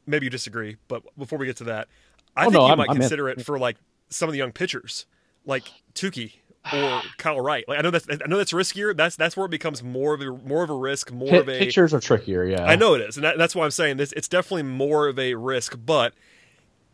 [0.07, 1.89] maybe you disagree, but before we get to that,
[2.37, 3.01] I Oh, think no, you I'm- might I'm in.
[3.03, 3.77] consider it for like
[4.09, 5.07] some of the young pitchers,
[5.47, 5.65] like
[5.95, 6.35] Touki
[6.73, 7.65] or Kyle Wright.
[7.69, 8.97] Like I know that's I know that's riskier.
[8.97, 11.49] That's that's where it becomes more of a more of a risk, more Pit- of
[11.49, 12.45] a Pictures are trickier.
[12.45, 14.13] Yeah, I know it is, and that, that's why I'm saying this.
[14.13, 16.15] It's definitely more of a risk, but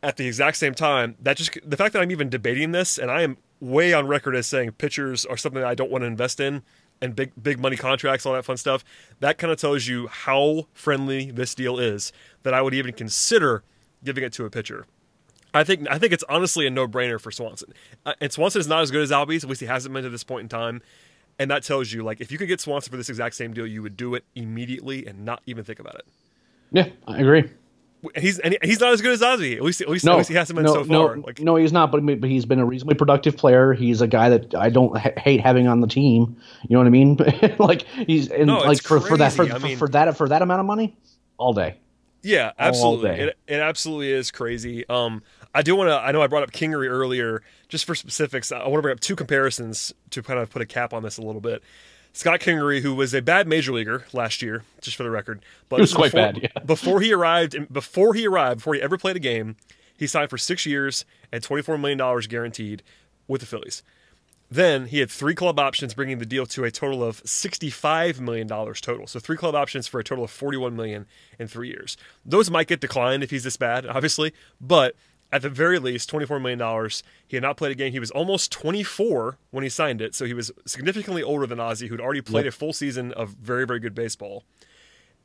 [0.03, 3.11] at the exact same time, that just the fact that I'm even debating this, and
[3.11, 6.07] I am way on record as saying pitchers are something that I don't want to
[6.07, 6.63] invest in,
[7.01, 8.85] and big big money contracts, all that fun stuff.
[9.21, 12.13] That kind of tells you how friendly this deal is.
[12.43, 13.65] That I would even consider
[14.05, 14.87] giving it to a pitcher.
[15.57, 17.73] I think I think it's honestly a no brainer for Swanson.
[18.05, 19.43] Uh, and Swanson is not as good as Albies.
[19.43, 20.83] At least he hasn't been to this point in time.
[21.39, 23.67] And that tells you, like, if you could get Swanson for this exact same deal,
[23.67, 26.07] you would do it immediately and not even think about it.
[26.73, 27.45] Yeah, I agree.
[28.15, 29.57] He's and he's not as good as Ozzy.
[29.57, 31.17] At least at least, No, at least he hasn't been no, so far.
[31.17, 31.91] No, like no, he's not.
[31.91, 33.73] But, but he's been a reasonably productive player.
[33.73, 36.37] He's a guy that I don't ha- hate having on the team.
[36.69, 37.17] You know what I mean?
[37.59, 39.45] like he's and No, like for, for that for.
[39.45, 40.97] I for- mean- for that for that amount of money,
[41.37, 41.77] all day.
[42.23, 43.11] yeah, absolutely.
[43.11, 44.87] It, it absolutely is crazy.
[44.89, 45.23] Um,
[45.57, 45.95] I do want to.
[45.99, 47.43] I know I brought up Kingery earlier.
[47.69, 50.67] Just for specifics, I want to bring up two comparisons to kind of put a
[50.67, 51.63] cap on this a little bit.
[52.13, 55.77] Scott Kingery, who was a bad major leaguer last year, just for the record, but
[55.77, 56.63] He was quite before, bad, yeah.
[56.65, 59.57] before he arrived, before he arrived, before he ever played a game,
[59.97, 62.83] he signed for six years and twenty four million dollars guaranteed
[63.27, 63.83] with the Phillies.
[64.51, 68.47] Then he had three club options, bringing the deal to a total of sixty-five million
[68.47, 69.07] dollars total.
[69.07, 71.07] So three club options for a total of 41 million
[71.39, 71.97] in three years.
[72.25, 74.95] Those might get declined if he's this bad, obviously, but
[75.33, 77.03] at the very least, twenty-four million dollars.
[77.27, 77.93] He had not played a game.
[77.93, 81.89] He was almost twenty-four when he signed it, so he was significantly older than Ozzy,
[81.89, 84.45] who'd already played a full season of very, very good baseball.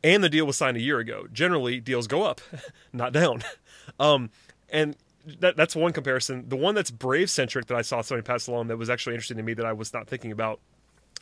[0.04, 1.28] And the deal was signed a year ago.
[1.32, 2.42] Generally, deals go up,
[2.94, 3.44] not down.
[4.00, 4.30] Um,
[4.70, 4.96] and
[5.40, 6.48] that, that's one comparison.
[6.48, 9.38] The one that's Brave centric that I saw somebody pass along that was actually interesting
[9.38, 10.60] to me that I was not thinking about.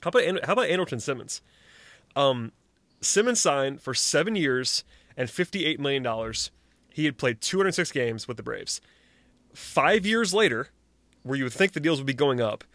[0.01, 1.41] How about how about Andrelton Simmons?
[2.15, 2.51] Um,
[3.01, 4.83] Simmons signed for seven years
[5.17, 6.51] and fifty-eight million dollars.
[6.99, 8.81] He had played 206 games with the Braves.
[9.53, 10.67] Five years later,
[11.23, 12.65] where you would think the deals would be going up,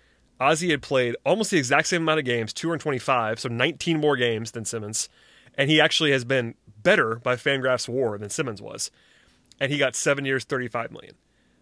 [0.41, 4.53] Ozzy had played almost the exact same amount of games, 225, so 19 more games
[4.53, 5.11] than Simmons,
[5.59, 8.91] and he actually has been better by Fangraphs WAR than Simmons was,
[9.61, 11.17] and he got seven years, 35 million.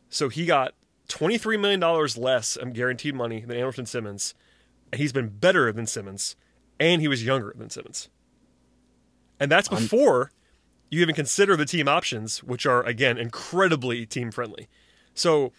[0.08, 0.74] So he got
[1.08, 4.34] 23 million dollars less in guaranteed money than Andrelton Simmons,
[4.92, 6.36] and he's been better than Simmons,
[6.78, 8.08] and he was younger than Simmons,
[9.40, 10.30] and that's before
[10.92, 14.68] you even consider the team options, which are again incredibly team friendly.
[15.14, 15.52] So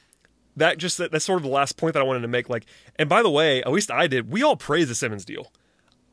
[0.56, 2.48] that just that, that's sort of the last point that I wanted to make.
[2.50, 2.66] Like,
[2.98, 4.32] and by the way, at least I did.
[4.32, 5.52] We all praised the Simmons deal.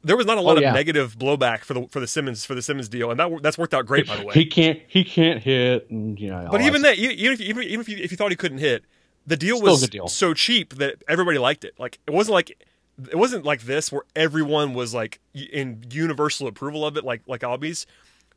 [0.03, 0.71] There was not a oh, lot Oh, yeah.
[0.71, 3.59] of negative blowback for the for the Simmons for the Simmons deal, and that that's
[3.59, 4.07] worked out great.
[4.07, 6.49] By the way, He can't he can't hit and you know.
[6.51, 6.97] but even that.
[6.97, 8.85] that, even if even, even if you, if you thought he couldn't hit,
[9.27, 10.09] the deal was deal.
[10.09, 11.75] so cheap that everybody liked it.
[11.79, 12.67] Like it wasn't like
[13.11, 17.43] it wasn't like this where everyone was like in universal approval of it, like like
[17.43, 17.85] Albies.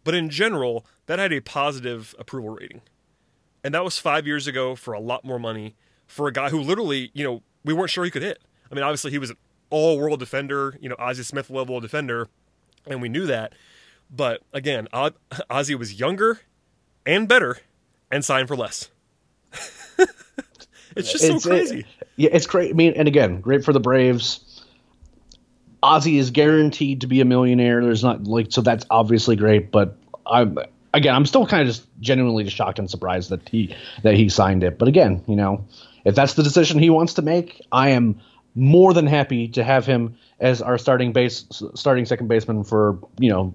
[0.04, 2.82] But in general, that had a positive approval rating,
[3.64, 5.76] and that was five years ago for a lot more money
[6.08, 8.42] for a guy who literally, you know, we weren't sure he could hit.
[8.72, 9.38] I mean, obviously he was an
[9.70, 12.28] all-world defender, you know, Ozzie Smith level defender,
[12.86, 13.54] and we knew that.
[14.12, 15.12] But again, O-
[15.50, 16.42] Ozzy was younger
[17.06, 17.58] and better
[18.12, 18.90] and signed for less.
[20.96, 21.86] it's just so It's- it- crazy.
[22.18, 22.72] yeah, it's great.
[22.72, 24.53] I mean, and again, great for the Braves.
[25.84, 27.84] Ozzy is guaranteed to be a millionaire.
[27.84, 30.58] There's not like so that's obviously great, but I'm
[30.94, 34.64] again, I'm still kind of just genuinely shocked and surprised that he that he signed
[34.64, 34.80] it.
[34.80, 35.66] But again, you know,
[36.06, 38.22] if that's the decision he wants to make, I am
[38.56, 43.30] more than happy to have him as our starting base starting second baseman for you
[43.30, 43.54] know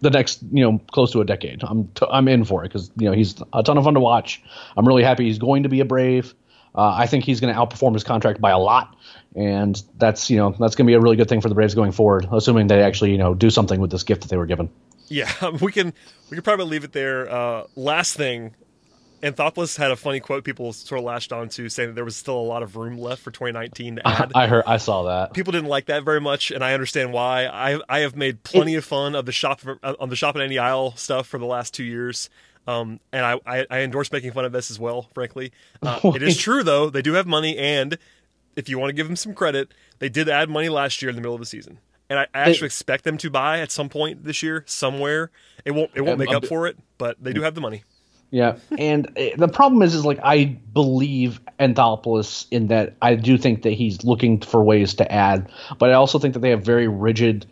[0.00, 1.62] the next you know close to a decade.
[1.62, 4.00] I'm t- I'm in for it because you know he's a ton of fun to
[4.00, 4.42] watch.
[4.76, 6.34] I'm really happy he's going to be a Brave.
[6.74, 8.96] Uh, I think he's going to outperform his contract by a lot,
[9.34, 11.74] and that's you know that's going to be a really good thing for the Braves
[11.74, 14.46] going forward, assuming they actually you know do something with this gift that they were
[14.46, 14.70] given.
[15.08, 15.30] Yeah,
[15.60, 15.92] we can
[16.30, 17.28] we can probably leave it there.
[17.28, 18.54] Uh, last thing,
[19.22, 22.38] Anthopoulos had a funny quote people sort of latched onto, saying that there was still
[22.38, 24.32] a lot of room left for 2019 to add.
[24.34, 25.34] I heard I saw that.
[25.34, 27.46] people didn't like that very much, and I understand why.
[27.46, 30.58] I I have made plenty of fun of the shop on the shop in any
[30.58, 32.30] aisle stuff for the last two years,
[32.70, 35.08] um, and I, I I endorse making fun of this as well.
[35.14, 35.52] Frankly,
[35.82, 37.98] uh, it is true though they do have money, and
[38.56, 41.16] if you want to give them some credit, they did add money last year in
[41.16, 41.78] the middle of the season,
[42.08, 45.30] and I, I actually expect them to buy at some point this year somewhere.
[45.64, 47.84] It won't it won't make up for it, but they do have the money.
[48.32, 53.36] Yeah, and uh, the problem is, is like I believe Anthopoulos in that I do
[53.36, 56.64] think that he's looking for ways to add, but I also think that they have
[56.64, 57.46] very rigid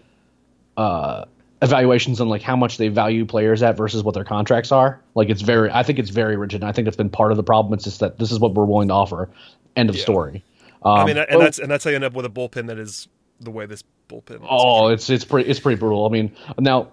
[0.76, 1.24] uh,
[1.62, 5.00] evaluations on like how much they value players at versus what their contracts are.
[5.14, 6.62] Like it's very, I think it's very rigid.
[6.62, 7.74] And I think that's been part of the problem.
[7.74, 9.28] It's just that this is what we're willing to offer.
[9.76, 10.44] End of story.
[10.82, 12.66] Um, I mean, and but- that's and that's how you end up with a bullpen
[12.66, 13.08] that is
[13.40, 14.36] the way this bullpen.
[14.36, 14.46] is.
[14.48, 16.06] Oh, it's it's pretty it's pretty brutal.
[16.06, 16.92] I mean, now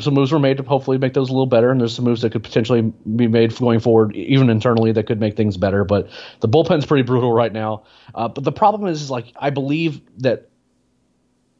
[0.00, 2.22] some moves were made to hopefully make those a little better, and there's some moves
[2.22, 2.82] that could potentially
[3.16, 5.84] be made going forward, even internally, that could make things better.
[5.84, 6.08] But
[6.40, 7.84] the bullpen's pretty brutal right now.
[8.14, 10.47] Uh, but the problem is, is like I believe that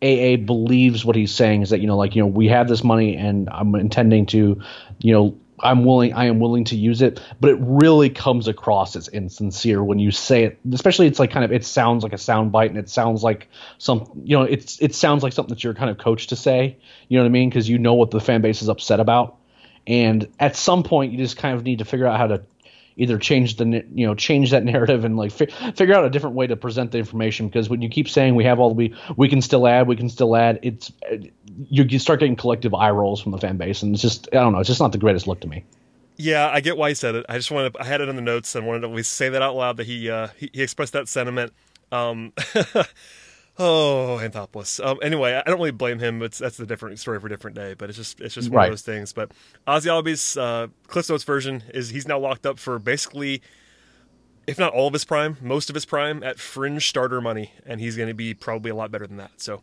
[0.02, 2.84] AA believes what he's saying is that you know like you know we have this
[2.84, 4.60] money and I'm intending to,
[4.98, 5.38] you know.
[5.60, 6.12] I'm willing.
[6.12, 10.12] I am willing to use it, but it really comes across as insincere when you
[10.12, 10.60] say it.
[10.72, 11.50] Especially, it's like kind of.
[11.50, 14.08] It sounds like a sound bite, and it sounds like some.
[14.22, 16.76] You know, it's it sounds like something that you're kind of coached to say.
[17.08, 17.48] You know what I mean?
[17.48, 19.38] Because you know what the fan base is upset about,
[19.84, 22.42] and at some point, you just kind of need to figure out how to
[22.98, 26.36] either change the you know change that narrative and like fi- figure out a different
[26.36, 29.28] way to present the information because when you keep saying we have all we we
[29.28, 30.92] can still add we can still add it's
[31.70, 34.36] you, you start getting collective eye rolls from the fan base and it's just I
[34.36, 35.64] don't know it's just not the greatest look to me.
[36.20, 37.26] Yeah, I get why he said it.
[37.28, 39.54] I just wanted I had it in the notes and wanted to say that out
[39.54, 41.52] loud that he uh, he, he expressed that sentiment.
[41.92, 42.32] Um,
[43.58, 44.84] oh, Anthopoulos.
[44.84, 46.22] Um, anyway, I don't really blame him.
[46.22, 47.74] It's that's a different story for a different day.
[47.74, 48.64] But it's just it's just one Right.
[48.66, 49.12] of those things.
[49.12, 49.32] But
[49.66, 53.42] Ozzy Albies uh, Cliff Notes version is he's now locked up for basically,
[54.46, 57.80] if not all of his prime, most of his prime at fringe starter money, and
[57.80, 59.32] he's going to be probably a lot better than that.
[59.36, 59.62] So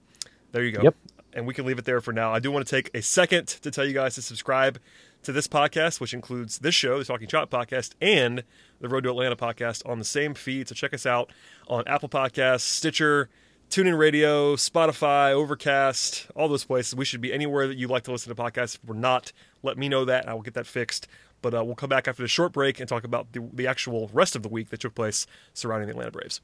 [0.51, 0.81] there you go.
[0.83, 0.95] Yep.
[1.33, 2.31] And we can leave it there for now.
[2.33, 4.79] I do want to take a second to tell you guys to subscribe
[5.23, 8.43] to this podcast, which includes this show, the Talking Chop podcast, and
[8.79, 10.69] the Road to Atlanta podcast on the same feed.
[10.69, 11.31] So check us out
[11.67, 13.29] on Apple Podcasts, Stitcher,
[13.75, 16.95] TuneIn Radio, Spotify, Overcast, all those places.
[16.95, 18.75] We should be anywhere that you like to listen to podcasts.
[18.75, 19.33] If we're not,
[19.63, 21.09] let me know that, and I will get that fixed.
[21.41, 24.09] But uh, we'll come back after the short break and talk about the, the actual
[24.13, 26.39] rest of the week that took place surrounding the Atlanta Braves.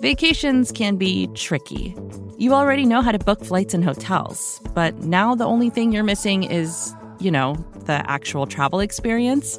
[0.00, 1.94] Vacations can be tricky.
[2.38, 6.02] You already know how to book flights and hotels, but now the only thing you're
[6.02, 9.58] missing is, you know, the actual travel experience.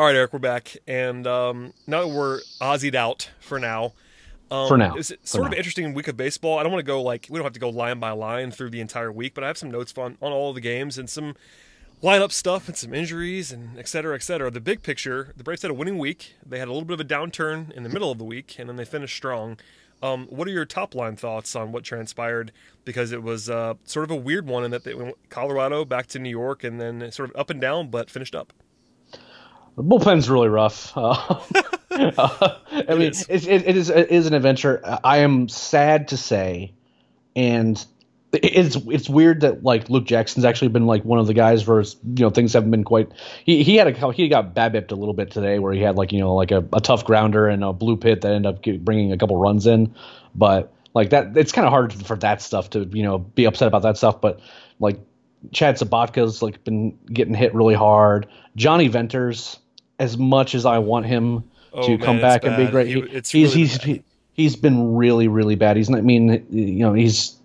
[0.00, 0.78] All right, Eric, we're back.
[0.88, 3.92] And um, now that we're Ozzy'd out for now.
[4.50, 4.94] Um, For now.
[4.94, 5.52] it's sort of now.
[5.52, 6.58] an interesting week of baseball.
[6.58, 8.70] I don't want to go like, we don't have to go line by line through
[8.70, 11.10] the entire week, but I have some notes on, on all of the games and
[11.10, 11.34] some
[12.02, 14.50] lineup stuff and some injuries and et cetera, et cetera.
[14.50, 16.34] The big picture, the Braves had a winning week.
[16.46, 18.70] They had a little bit of a downturn in the middle of the week, and
[18.70, 19.58] then they finished strong.
[20.02, 22.52] Um, what are your top line thoughts on what transpired?
[22.86, 26.06] Because it was uh, sort of a weird one in that they went Colorado back
[26.06, 28.54] to New York and then sort of up and down, but finished up.
[29.76, 30.92] The bullpen's really rough.
[31.92, 34.80] Uh, uh, I mean, it's, it, it is it is an adventure.
[35.02, 36.72] I am sad to say,
[37.34, 37.84] and
[38.32, 41.80] it's it's weird that like Luke Jackson's actually been like one of the guys where
[41.80, 43.10] you know things haven't been quite.
[43.44, 46.12] He he had a he got babipped a little bit today where he had like
[46.12, 49.12] you know like a, a tough grounder and a blue pit that ended up bringing
[49.12, 49.94] a couple runs in,
[50.34, 53.66] but like that it's kind of hard for that stuff to you know be upset
[53.66, 54.40] about that stuff, but
[54.78, 55.00] like
[55.52, 58.26] Chad Sobotka's like been getting hit really hard.
[58.56, 59.58] Jonny Venters,
[59.98, 62.98] as much as I want him Oh, to man, come back and be great, He-
[63.00, 65.76] it's he's really he's he, he's been really really bad.
[65.76, 65.98] He's not.
[65.98, 67.36] I mean, you know, he's.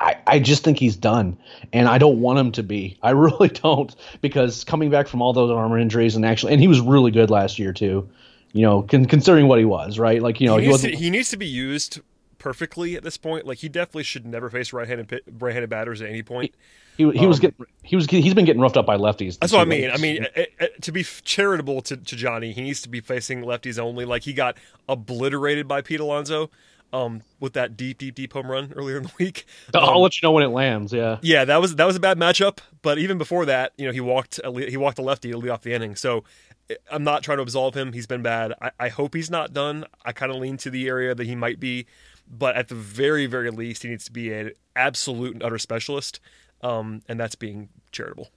[0.00, 1.36] I, I just think he's done,
[1.72, 2.96] and I don't want him to be.
[3.02, 6.68] I really don't because coming back from all those armor injuries and actually, and he
[6.68, 8.08] was really good last year too.
[8.52, 10.22] You know, con- considering what he was, right?
[10.22, 12.00] Like you know, he, he, to, he needs to be used
[12.48, 13.46] perfectly at this point.
[13.46, 16.54] Like he definitely should never face right-handed pit- right-handed batters at any point.
[16.96, 19.38] He, he was um, getting he was he's been getting roughed up by lefties.
[19.38, 19.88] That's what I mean.
[19.88, 23.00] like, I mean, eh, eh, to be charitable to, to Johnny, he needs to be
[23.00, 24.04] facing lefties only.
[24.04, 24.56] Like he got
[24.88, 26.50] obliterated by Pete Alonso
[26.92, 29.44] um, with that deep, deep, deep home run earlier in the week.
[29.74, 30.92] I'll Um, let you know when it lands.
[30.92, 31.18] Yeah.
[31.22, 32.58] yeah, that was that was a bad matchup.
[32.82, 35.36] But even before that, you know, he walked a le- he walked a lefty to
[35.38, 35.94] lead off the inning.
[35.94, 36.24] So
[36.68, 37.92] eh, I'm not trying to absolve him.
[37.92, 38.54] He's been bad.
[38.60, 39.84] I, I hope he's not done.
[40.04, 41.86] I kind of lean to the area that he might be,
[42.30, 46.20] but at the very very least, he needs to be an absolute and utter specialist,
[46.62, 48.30] um, and that's being charitable.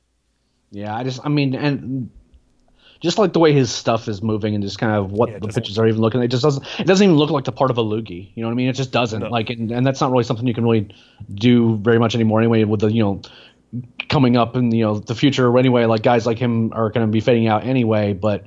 [0.71, 2.09] Yeah, I just, I mean, and
[3.01, 5.49] just like the way his stuff is moving and just kind of what Yeah, the
[5.49, 7.77] pitches are even looking, it just doesn't, it doesn't even look like the part of
[7.77, 8.31] a loogie.
[8.35, 8.69] You know what I mean?
[8.69, 9.21] It just doesn't.
[9.21, 9.29] No.
[9.29, 10.89] Like, and, and that's not really something you can really
[11.33, 12.63] do very much anymore anyway.
[12.63, 13.21] With the, you know,
[14.07, 17.11] coming up in you know the future anyway, like guys like him are going to
[17.11, 18.13] be fading out anyway.
[18.13, 18.45] But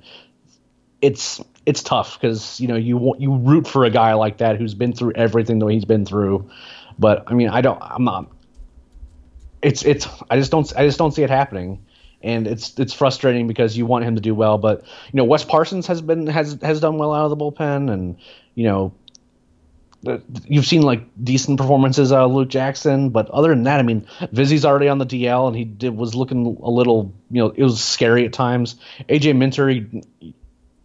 [1.02, 4.74] it's it's tough because you know you you root for a guy like that who's
[4.74, 6.50] been through everything that he's been through.
[6.98, 8.30] But I mean, I don't, I'm not
[9.64, 11.84] it's it's I just don't I just don't see it happening,
[12.22, 15.44] and it's it's frustrating because you want him to do well, but you know Wes
[15.44, 18.16] Parsons has been has has done well out of the bullpen, and
[18.54, 18.92] you know
[20.46, 24.06] you've seen like decent performances out of Luke Jackson, but other than that, I mean
[24.32, 27.62] Vizzy's already on the DL and he did was looking a little you know it
[27.62, 28.76] was scary at times.
[29.08, 29.68] AJ Minter.
[29.70, 30.04] He,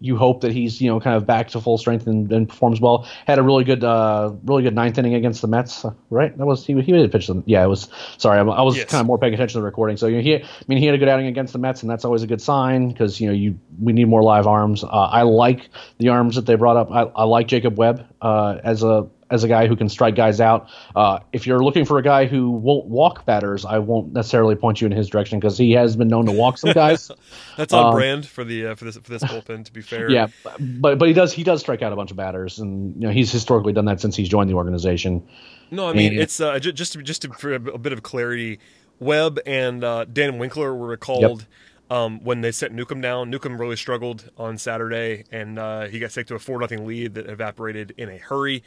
[0.02, 2.80] you hope that he's you know kind of back to full strength and, and performs
[2.80, 3.08] well.
[3.28, 6.38] Had a really good uh really good ninth inning against the Mets, right?
[6.38, 7.44] That was he he did pitch them.
[7.46, 7.90] Yeah, it was.
[8.18, 8.90] Sorry, I, I was Yes.
[8.90, 9.98] kind of more paying attention to the recording.
[9.98, 11.90] So you know, he I mean he had a good outing against the Mets, and
[11.92, 14.84] that's always a good sign because you know you we need more live arms.
[14.84, 16.92] Uh, I like the arms that they brought up.
[16.92, 20.42] I, I like Jacob Webb uh, as a as a guy who can strike guys
[20.42, 20.70] out.
[20.96, 24.82] Uh, if you're looking for a guy who won't walk batters, I won't necessarily point
[24.82, 27.12] you in his direction because he has been known to walk some guys.
[27.58, 29.66] That's on Um, brand for the uh, for this for this bullpen.
[29.66, 30.28] To be fair, Yeah,
[30.60, 33.14] but but he does he does strike out a bunch of batters, and you know
[33.14, 35.24] he's historically done that since he's joined the organization.
[35.72, 38.02] No, I mean And- it's uh, ju- just to, just to, for a bit of
[38.04, 38.60] clarity.
[39.00, 41.46] Webb and uh, Dan Winkler were recalled
[41.90, 43.30] um, when they sent Newcomb down.
[43.30, 47.14] Newcomb really struggled on Saturday, and uh, he got sick to a four nothing lead
[47.14, 48.62] that evaporated in a hurry.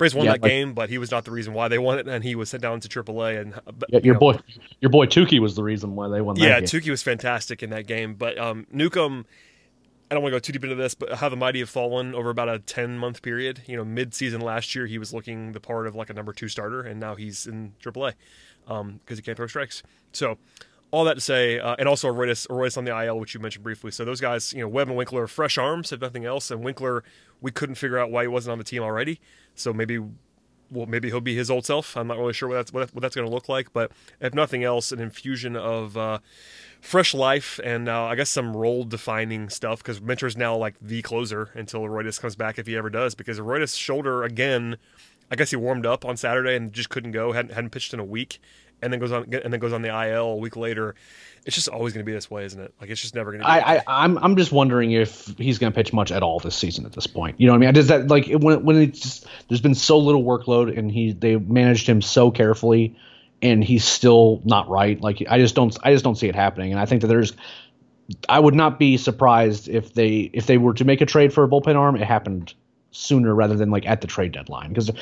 [0.00, 1.98] Braves won Yeah, that like- game, but he was not the reason why they won
[1.98, 3.38] it, and he was sent down to AAA.
[3.38, 3.60] And uh,
[3.90, 4.38] Yeah, you your know, boy
[4.80, 6.66] your boy Touki was the reason why they won that yeah, game.
[6.66, 9.26] Touki was fantastic in that game, but um, Newcomb.
[10.10, 12.16] I don't want to go too deep into this, but how the mighty have fallen
[12.16, 13.62] over about a ten month period.
[13.66, 16.32] You know, mid season last year, he was looking the part of like a number
[16.32, 18.14] two starter, and now he's in AAA
[18.66, 19.84] because he can't throw strikes.
[20.12, 20.38] So,
[20.90, 23.62] all that to say, uh, and also Royce, Royce on the IL, which you mentioned
[23.62, 23.90] briefly.
[23.90, 26.50] So those guys, you know, Webb and Winkler fresh arms, if nothing else.
[26.50, 27.04] And Winkler,
[27.40, 29.20] we couldn't figure out why he wasn't on the team already.
[29.54, 30.00] So maybe
[30.70, 31.96] well, maybe he'll be his old self.
[31.96, 34.64] I'm not really sure what that's what, that's going to look like, but if nothing
[34.64, 36.18] else, an infusion of uh,
[36.80, 41.02] fresh life and uh, I guess some role defining stuff because Minter's now like the
[41.02, 43.14] closer until Roytis comes back if he ever does.
[43.14, 44.76] Because Roytis' shoulder again,
[45.30, 48.00] I guess he warmed up on Saturday and just couldn't go, hadn't, hadn't pitched in
[48.00, 48.40] a week,
[48.82, 50.94] and then goes on and then goes on the IL a week later.
[51.46, 52.74] It's just always going to be this way, isn't it?
[52.80, 53.48] Like it's just never going to.
[53.48, 56.56] I, I I'm I'm just wondering if he's going to pitch much at all this
[56.56, 57.40] season at this point.
[57.40, 57.74] You know what I mean?
[57.74, 61.36] Does that like when when it's just, there's been so little workload and he they
[61.36, 62.96] managed him so carefully
[63.42, 65.00] and he's still not right.
[65.00, 66.72] Like I just don't I just don't see it happening.
[66.72, 67.34] And I think that there's
[68.28, 71.44] I would not be surprised if they if they were to make a trade for
[71.44, 72.54] a bullpen arm, it happened
[72.90, 74.68] sooner rather than like at the trade deadline.
[74.68, 74.94] Because I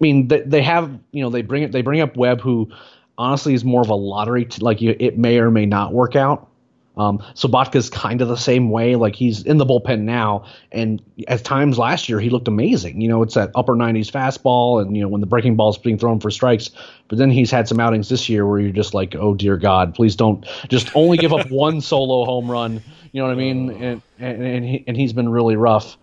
[0.00, 2.70] mean, they, they have you know they bring it they bring up Webb, who
[3.18, 4.48] honestly is more of a lottery.
[4.60, 6.48] Like you, it may or may not work out.
[6.96, 8.96] Um, Sobotka's kind of the same way.
[8.96, 13.02] Like he's in the bullpen now, and at times last year he looked amazing.
[13.02, 15.76] You know, it's that upper 90s fastball, and you know when the breaking ball is
[15.76, 16.70] being thrown for strikes.
[17.08, 19.94] But then he's had some outings this year where you're just like, oh dear God,
[19.94, 22.82] please don't just only give up one solo home run.
[23.12, 23.70] You know what I mean?
[23.70, 25.98] And and and, he, and he's been really rough.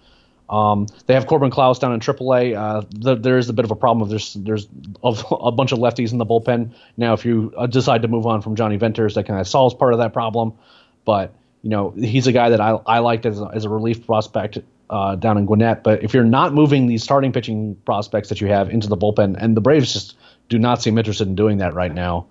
[0.54, 2.56] Um, they have Corbin Clouse down in AAA.
[2.56, 4.08] Uh, the, there is a bit of a problem.
[4.08, 4.68] There's there's
[5.04, 7.14] a, a, bunch of lefties in the bullpen now.
[7.14, 9.94] If you uh, decide to move on from Jonny Venters, that kind of solves part
[9.94, 10.54] of that problem.
[11.06, 11.34] But
[11.64, 14.60] you know, he's a guy that I I liked as a, as a relief prospect
[14.92, 15.84] uh, down in Gwinnett.
[15.84, 19.36] But if you're not moving these starting pitching prospects that you have into the bullpen,
[19.40, 20.16] and the Braves just
[20.50, 22.28] do not seem interested in doing that right now,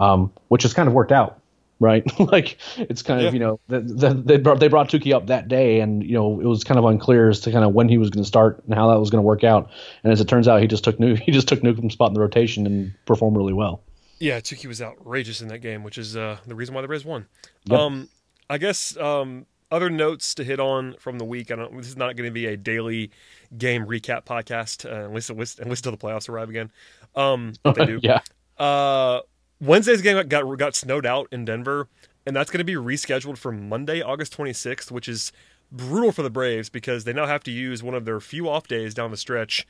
[0.00, 1.39] um, which has kind of worked out,
[1.80, 2.04] right?
[2.20, 3.28] like it's kind yeah.
[3.28, 6.14] of you know the, the, they brought they brought Touki up that day, and you
[6.14, 8.28] know it was kind of unclear as to kind of when he was going to
[8.28, 9.70] start and how that was going to work out.
[10.04, 12.14] And as it turns out, he just took New he just took Newcomb's spot in
[12.14, 13.82] the rotation and performed really well.
[14.20, 17.06] Yeah, Touki was outrageous in that game, which is uh, the reason why the Braves
[17.06, 17.26] won.
[17.64, 17.78] Yep.
[17.78, 18.08] Um,
[18.50, 21.50] I guess um, other notes to hit on from the week.
[21.50, 21.74] I don't.
[21.76, 23.12] This is not going to be a daily
[23.56, 26.70] game recap podcast, uh, unless, unless unless until the playoffs arrive again.
[27.16, 28.00] Um, they do.
[28.02, 28.20] yeah.
[28.58, 29.20] Uh,
[29.60, 31.86] Wednesday's game got got snowed out in Denver,
[32.24, 35.32] and that's going to be rescheduled for Monday, August 26th, which is
[35.70, 38.66] brutal for the Braves because they now have to use one of their few off
[38.66, 39.66] days down the stretch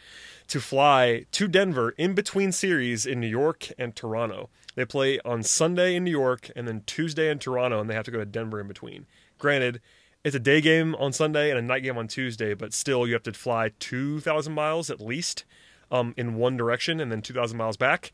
[0.47, 4.49] to fly to Denver in between series in New York and Toronto.
[4.77, 8.05] They play on Sunday in New York and then Tuesday in Toronto, and they have
[8.05, 9.07] to go to Denver in between.
[9.39, 9.81] Granted,
[10.23, 13.15] it's a day game on Sunday and a night game on Tuesday, but still you
[13.15, 15.45] have to fly 2,000 miles at least
[15.91, 18.13] um, in one direction and then 2,000 miles back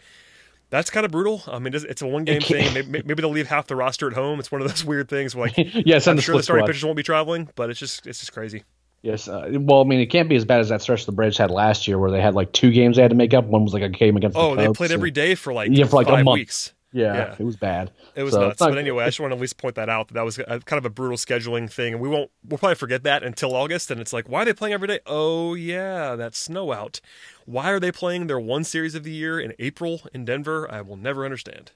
[0.70, 1.42] that's kind of brutal.
[1.46, 2.72] I mean, it's a one game thing.
[2.74, 4.40] Maybe, maybe, they'll leave half the roster at home.
[4.40, 5.34] It's one of those weird things.
[5.34, 5.56] Where like,
[5.86, 8.64] yes, I'm sure the starting pitchers won't be traveling, but it's just it's just crazy.
[9.02, 9.28] Yes.
[9.28, 11.50] Uh, well, I mean, it can't be as bad as that stretch the Braves had
[11.50, 13.44] last year, where they had like two games they had to make up.
[13.44, 14.36] One was like a game against.
[14.36, 16.34] Oh, the they played every day for like yeah, for like a month.
[16.34, 16.72] weeks.
[16.92, 17.90] Yeah, yeah, it was bad.
[18.14, 18.60] It was so nuts.
[18.60, 20.08] Not, but anyway, I just want to at least point that out.
[20.08, 22.30] That, that was a, kind of a brutal scheduling thing, and we won't.
[22.44, 23.90] We'll probably forget that until August.
[23.90, 25.00] And it's like, why are they playing every day?
[25.04, 27.00] Oh yeah, that snow out.
[27.44, 30.70] Why are they playing their one series of the year in April in Denver?
[30.70, 31.72] I will never understand.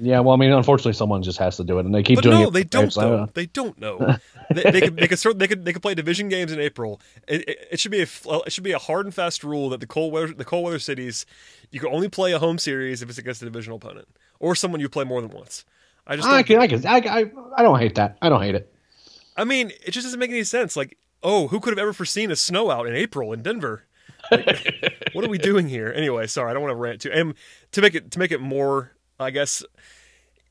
[0.00, 2.22] Yeah, well, I mean, unfortunately, someone just has to do it, and they keep but
[2.22, 2.50] doing no, it.
[2.52, 2.92] they don't.
[2.94, 3.28] Though.
[3.32, 4.16] They don't know.
[4.50, 5.38] they, they, could, they could start.
[5.38, 5.64] They could.
[5.64, 7.00] They could play division games in April.
[7.26, 8.06] It, it, it, should be a.
[8.46, 10.78] It should be a hard and fast rule that the cold weather, the cold weather
[10.78, 11.26] cities,
[11.70, 14.08] you can only play a home series if it's against a divisional opponent
[14.40, 15.64] or someone you play more than once.
[16.06, 16.28] I just.
[16.28, 16.60] I can.
[16.60, 16.86] I can.
[16.86, 17.30] I, I.
[17.56, 18.16] I don't hate that.
[18.22, 18.72] I don't hate it.
[19.36, 20.76] I mean, it just doesn't make any sense.
[20.76, 23.84] Like, oh, who could have ever foreseen a snow out in April in Denver?
[24.30, 25.92] Like, what are we doing here?
[25.94, 27.12] Anyway, sorry, I don't want to rant too.
[27.12, 27.34] And
[27.72, 29.62] to make it to make it more, I guess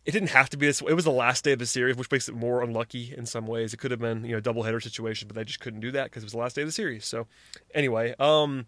[0.06, 0.82] it didn't have to be this.
[0.82, 3.46] It was the last day of the series, which makes it more unlucky in some
[3.46, 3.74] ways.
[3.74, 6.06] It could have been you know double header situation, but they just couldn't do that
[6.06, 7.06] because it was the last day of the series.
[7.06, 7.28] So
[7.74, 8.68] anyway, um,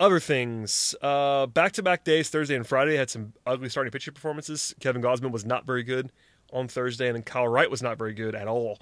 [0.00, 4.74] other things, back to back days, Thursday and Friday had some ugly starting pitching performances.
[4.80, 6.12] Kevin Gausman was not very good
[6.52, 8.78] on Thursday, and then Kyle Wright was not very good at all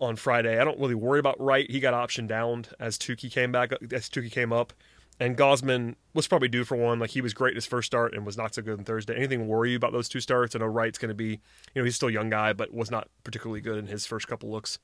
[0.00, 0.58] on Friday.
[0.58, 1.70] I don't really worry about Wright.
[1.70, 4.72] He got optioned down as Touki came back, as Touki came up.
[5.20, 6.98] And Gausman was probably due for one.
[6.98, 9.14] Like he was great in his first start and was not so good on Thursday.
[9.14, 10.56] Anything worry you about those two starts?
[10.56, 11.40] I know Wright's going to be, you
[11.76, 14.50] know, he's still a young guy, but was not particularly good in his first couple
[14.50, 14.78] looks.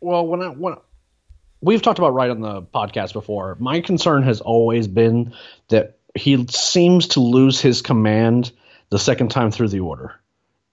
[0.00, 0.74] Well, when I when
[1.64, 5.34] we've talked about Wright on the podcast before, my concern has always been
[5.68, 8.52] that he seems to lose his command
[8.90, 10.14] the second time through the order,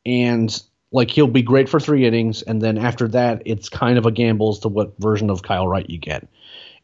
[0.05, 0.61] and
[0.91, 4.11] like he'll be great for three innings, and then after that, it's kind of a
[4.11, 6.27] gamble as to what version of Kyle Wright you get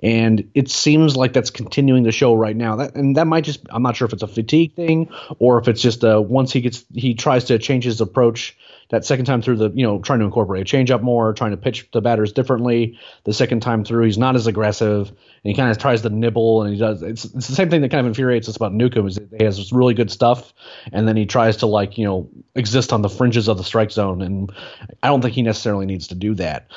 [0.01, 2.75] and it seems like that's continuing the show right now.
[2.75, 5.67] That and that might just I'm not sure if it's a fatigue thing or if
[5.67, 8.55] it's just a once he gets he tries to change his approach
[8.89, 11.57] that second time through the you know trying to incorporate a changeup more, trying to
[11.57, 12.99] pitch the batters differently.
[13.23, 16.61] The second time through he's not as aggressive and he kind of tries to nibble
[16.61, 19.07] and he does it's it's the same thing that kind of infuriates us about Newcomb
[19.07, 20.53] is that he has really good stuff
[20.91, 23.89] and then he tries to like you know exist on the fringes of the strike
[23.89, 24.51] zone and
[25.01, 26.69] I don't think he necessarily needs to do that.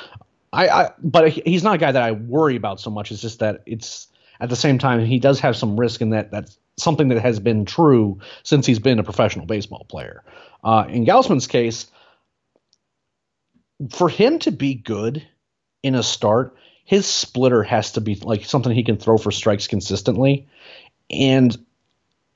[0.53, 3.11] I, I but he's not a guy that I worry about so much.
[3.11, 4.07] It's just that it's
[4.39, 7.39] at the same time he does have some risk in that that's something that has
[7.39, 10.23] been true since he's been a professional baseball player.
[10.63, 11.87] Uh, in Gausman's case,
[13.89, 15.25] for him to be good
[15.83, 19.67] in a start, his splitter has to be like something he can throw for strikes
[19.67, 20.47] consistently.
[21.09, 21.57] And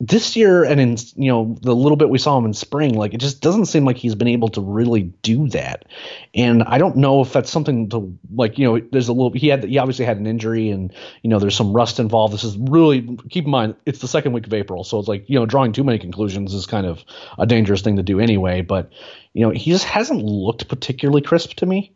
[0.02, 3.14] this year and in you know the little bit we saw him in spring like
[3.14, 5.86] it just doesn't seem like he's been able to really do that.
[6.34, 9.48] And i don't know if that's something to like you know there's a little he
[9.48, 12.34] had he obviously had an injury and you know there's some rust involved.
[12.34, 14.84] This is really keep in mind it's the second week of april.
[14.84, 17.06] So it's like you know drawing too many conclusions is kind of
[17.40, 18.62] a dangerous thing to do anyway.
[18.62, 18.92] But
[19.34, 21.94] you know he just hasn't looked particularly crisp to me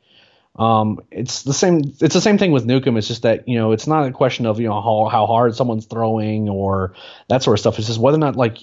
[0.55, 1.81] Um, it's the same.
[2.01, 2.97] It's the same thing with Newcomb.
[2.97, 5.55] It's just that you know it's not a question of you know how how hard
[5.55, 6.93] someone's throwing or
[7.29, 7.77] that sort of stuff.
[7.77, 8.57] It's just whether or not like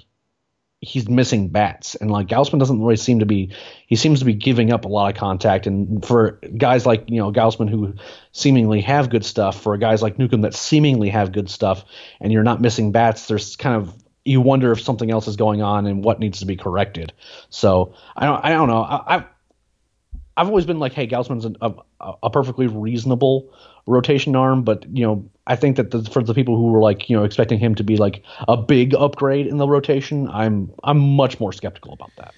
[0.81, 3.53] he's missing bats, and like Gausman doesn't really seem to be.
[3.87, 7.19] He seems to be giving up a lot of contact, and for guys like you
[7.19, 7.95] know Gausman who
[8.33, 11.85] seemingly have good stuff, for guys like Newcomb that seemingly have good stuff,
[12.21, 15.63] and you're not missing bats, there's kind of you wonder if something else is going
[15.63, 17.13] on and what needs to be corrected.
[17.49, 18.83] So I don't I don't know.
[18.83, 19.25] I, I've
[20.37, 23.51] I've always been like, hey, Gausman's a, a, a perfectly reasonable
[23.87, 27.09] rotation arm, but you know, I think that the, for the people who were like,
[27.09, 30.99] you know, expecting him to be like a big upgrade in the rotation, I'm I'm
[30.99, 32.35] much more skeptical about that.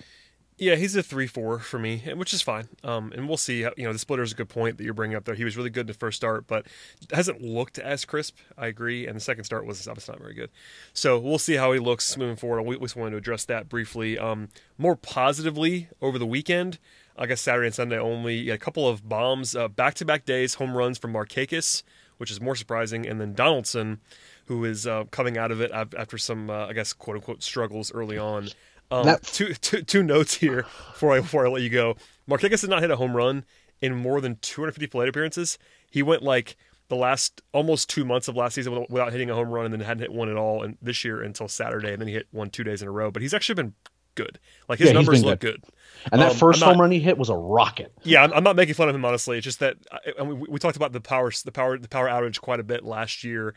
[0.61, 2.69] Yeah, he's a three-four for me, which is fine.
[2.83, 3.63] Um, and we'll see.
[3.63, 5.37] How, you know, the splitter is a good point that you're bringing up there.
[5.37, 6.67] He was really good in the first start, but
[7.13, 8.39] hasn't looked as crisp.
[8.57, 9.07] I agree.
[9.07, 10.51] And the second start was obviously not very good.
[10.93, 12.63] So we'll see how he looks moving forward.
[12.63, 14.19] We just wanted to address that briefly.
[14.19, 16.81] Um, more positively over the weekend,
[17.19, 18.49] I guess Saturday and Sunday only.
[18.51, 21.83] a couple of bombs, uh, back-to-back days, home runs from Markakis,
[22.19, 24.01] which is more surprising, and then Donaldson,
[24.47, 27.93] who is uh, coming out of it after some, uh, I guess, quote unquote struggles
[27.93, 28.49] early on.
[28.91, 29.23] Um, that...
[29.25, 30.63] two, two, two notes here
[30.93, 31.97] before I before I let you go.
[32.29, 33.45] Markakis did not hit a home run
[33.81, 35.59] in more than 250 plate appearances.
[35.91, 36.57] He went like
[36.89, 39.81] the last almost two months of last season without hitting a home run, and then
[39.81, 42.49] hadn't hit one at all and this year until Saturday, and then he hit one
[42.49, 43.11] two days in a row.
[43.11, 43.75] But he's actually been
[44.19, 44.39] good.
[44.69, 45.63] Like his yeah, numbers look good.
[45.63, 45.73] good.
[46.13, 47.93] And that um, first not, home run he hit was a rocket.
[48.03, 49.39] Yeah, I'm, I'm, not making fun of him honestly.
[49.39, 49.77] It's just that
[50.19, 52.85] I, we, we, talked about the power, the power, the power outage quite a bit
[52.85, 53.55] last year,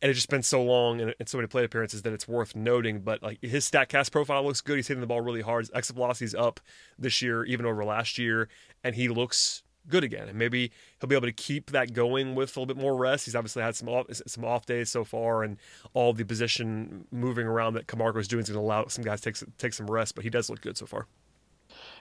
[0.00, 2.54] and it's just been so long and, and so many plate appearances that it's worth
[2.54, 3.00] noting.
[3.00, 4.76] But like his Statcast profile looks good.
[4.76, 5.62] He's hitting the ball really hard.
[5.62, 6.60] His exit velocity's up
[6.98, 8.48] this year, even over last year,
[8.82, 10.28] and he looks good again.
[10.28, 10.70] And maybe
[11.00, 13.24] he'll be able to keep that going with a little bit more rest.
[13.24, 15.58] He's obviously had some off, some off days so far, and
[15.92, 19.20] all the position moving around that Camargo is doing is going to allow some guys
[19.22, 20.14] to take take some rest.
[20.14, 21.06] But he does look good so far.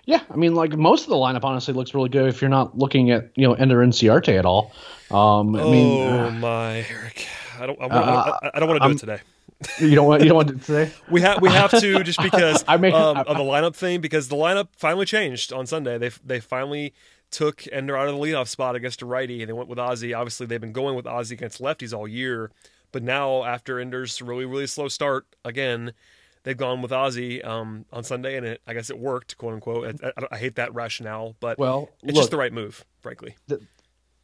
[0.05, 2.77] Yeah, I mean, like most of the lineup honestly looks really good if you're not
[2.77, 4.73] looking at you know Ender Inciarte at all.
[5.09, 7.27] Um, I oh mean, uh, my Eric,
[7.59, 9.19] I don't, I, uh, I, I don't want to do I'm, it today.
[9.79, 10.91] You don't want you don't want to today.
[11.09, 14.27] we have we have to just because I make, um, of the lineup thing because
[14.27, 15.97] the lineup finally changed on Sunday.
[15.97, 16.93] They they finally
[17.34, 20.17] took Ender out of the leadoff spot against a righty, and they went with Ozzy.
[20.17, 22.51] Obviously, they've been going with Ozzy against lefties all year,
[22.93, 25.91] but now after Ender's really really slow start again,
[26.43, 29.99] they've gone with Ozzy um, on Sunday, and it, I guess it worked, quote unquote.
[30.03, 33.36] I, I, I hate that rationale, but well, it's look, just the right move, frankly.
[33.47, 33.59] The,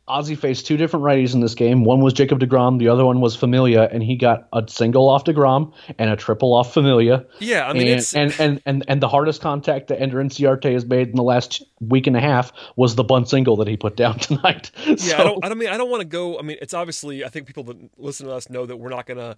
[0.10, 1.84] Ozzy faced two different righties in this game.
[1.84, 5.24] One was Jacob DeGrom, the other one was Familia, and he got a single off
[5.24, 7.26] DeGrom and a triple off Familia.
[7.40, 10.86] Yeah, I mean, and, and, and, and and the hardest contact that Ender Inciarte has
[10.86, 13.96] made in the last week and a half was the bunt single that he put
[13.96, 14.72] down tonight.
[14.86, 15.46] Yeah, so, I don't.
[15.46, 16.40] I don't mean I don't want to go.
[16.40, 19.06] I mean, it's obviously I think people that listen to us know that we're not
[19.06, 19.38] going to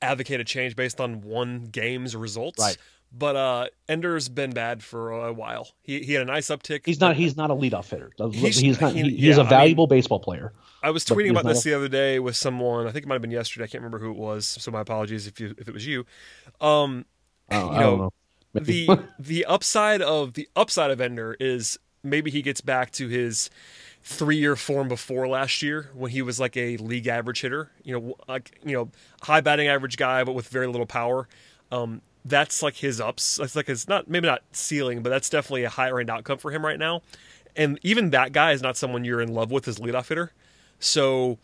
[0.00, 2.60] advocate a change based on one game's results.
[2.60, 2.76] Right.
[3.10, 5.68] But uh, Ender's been bad for a while.
[5.82, 6.82] He he had a nice uptick.
[6.84, 7.16] He's not.
[7.16, 8.12] He's not a leadoff hitter.
[8.32, 8.92] He's, he's not.
[8.92, 10.52] He, he's yeah, a valuable I mean, baseball player.
[10.82, 11.70] I was tweeting about this a...
[11.70, 12.86] the other day with someone.
[12.86, 13.64] I think it might have been yesterday.
[13.64, 14.46] I can't remember who it was.
[14.46, 16.04] So my apologies if you if it was you.
[16.60, 17.06] Um,
[17.50, 18.12] oh, you know, know.
[18.52, 18.88] the
[19.18, 23.48] the upside of the upside of Ender is maybe he gets back to his
[24.02, 27.70] three year form before last year when he was like a league average hitter.
[27.82, 28.90] You know, like you know,
[29.22, 31.26] high batting average guy, but with very little power.
[31.72, 33.36] Um, that's like his ups.
[33.36, 36.50] That's like his not maybe not ceiling, but that's definitely a higher end outcome for
[36.50, 37.02] him right now.
[37.56, 40.32] And even that guy is not someone you're in love with as leadoff hitter.
[40.78, 41.38] So,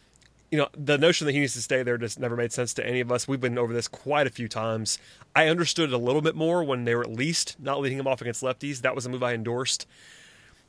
[0.51, 2.87] you know, the notion that he needs to stay there just never made sense to
[2.87, 3.27] any of us.
[3.27, 4.99] We've been over this quite a few times.
[5.35, 8.07] I understood it a little bit more when they were at least not leading him
[8.07, 8.83] off against lefties.
[8.83, 9.89] That was a move I endorsed.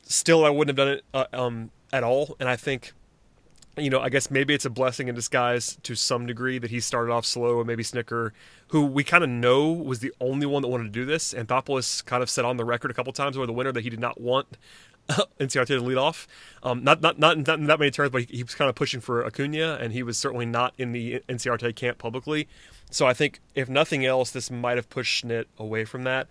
[0.02, 2.36] Still, I wouldn't have done it uh, um, at all.
[2.40, 2.92] And I think
[3.76, 6.80] you know, I guess maybe it's a blessing in disguise to some degree that he
[6.80, 8.30] started off slow and maybe Snitker,
[8.68, 11.34] who we kind of know was the only one that wanted to do this.
[11.34, 13.90] Anthopoulos kind of said on the record a couple times over the winter that he
[13.90, 14.56] did not want
[15.40, 16.26] Inciarte to lead off.
[16.62, 18.74] Um, not, not, not, not in that many terms, but he, he, was kind of
[18.74, 22.48] pushing for Acuna, and he was certainly not in the Inciarte camp publicly.
[22.90, 26.28] So I think, if nothing else, this might have pushed Schnitt away from that.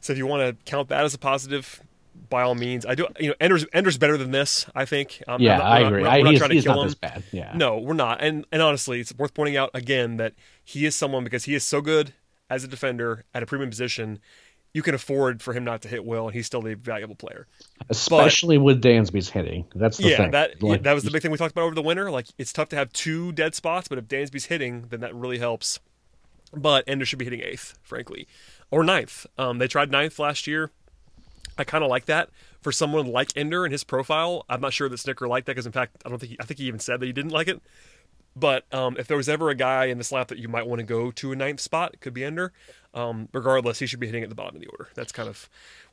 [0.00, 1.82] So if you want to count that as a positive,
[2.28, 2.84] by all means.
[2.86, 3.06] I do.
[3.18, 4.66] You know, Ender's Ender's better than this.
[4.74, 5.22] I think.
[5.26, 6.02] Um, yeah, not, I agree.
[6.02, 6.94] Not, we're, not trying to kill him.
[7.00, 7.24] bad.
[7.32, 7.52] Yeah.
[7.54, 8.22] No, we're not.
[8.22, 11.64] And and honestly, it's worth pointing out again that he is someone because he is
[11.64, 12.14] so good
[12.50, 14.20] as a defender at a premium position.
[14.74, 17.46] You can afford for him not to hit well, and he's still a valuable player.
[17.88, 19.64] Especially but, with Dansby's hitting.
[19.74, 20.30] That's the yeah, thing.
[20.32, 22.10] that like, that was the big thing we talked about over the winter.
[22.10, 25.38] Like it's tough to have two dead spots, but if Dansby's hitting, then that really
[25.38, 25.80] helps.
[26.52, 28.26] But Ender should be hitting eighth, frankly,
[28.70, 29.26] or ninth.
[29.36, 30.70] Um, they tried ninth last year
[31.58, 32.30] I kind of like that
[32.60, 34.44] for someone like Ender and his profile.
[34.48, 36.44] I'm not sure that Snitker liked that because, in fact, I don't think he, I
[36.44, 37.60] think he even said that he didn't like it.
[38.36, 40.78] But um, if there was ever a guy in this lap that you might want
[40.78, 42.52] to go to a ninth spot, it could be Ender.
[42.94, 44.88] um, regardless, he should be hitting at the bottom of the order.
[44.94, 45.48] That's kind of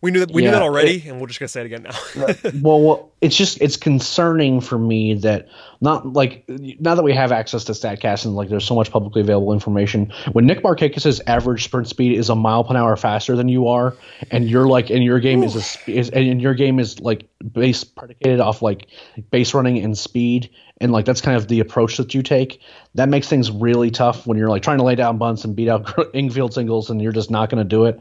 [0.05, 1.81] we knew that we Yeah, knew that already, and we're just gonna say it again
[1.81, 2.27] now.
[2.61, 5.47] well, well, it's just it's concerning for me that
[5.81, 9.21] not like now that we have access to Statcast and like there's so much publicly
[9.21, 10.13] available information.
[10.33, 13.95] When Nick Markakis' average sprint speed is a mile per hour faster than you are,
[14.29, 17.83] and you're like, and your game is a is and your game is like base
[17.83, 18.89] predicated off like
[19.31, 22.61] base running and speed, and like that's kind of the approach that you take.
[22.93, 25.67] That makes things really tough when you're like trying to lay down bunts and beat
[25.67, 27.99] out infield singles, and you're just not going to do it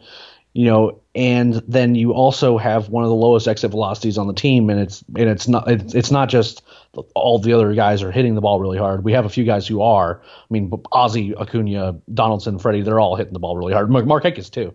[0.55, 4.33] you know, and then you also have one of the lowest exit velocities on the
[4.33, 6.63] team, and it's and it's not it's, it's not just
[7.15, 9.05] all the other guys are hitting the ball really hard.
[9.05, 10.21] We have a few guys who are.
[10.25, 13.91] I mean, Ozzy, Acuna, Donaldson, Freddie, they're all hitting the ball really hard.
[13.91, 14.75] Mark Markakis too.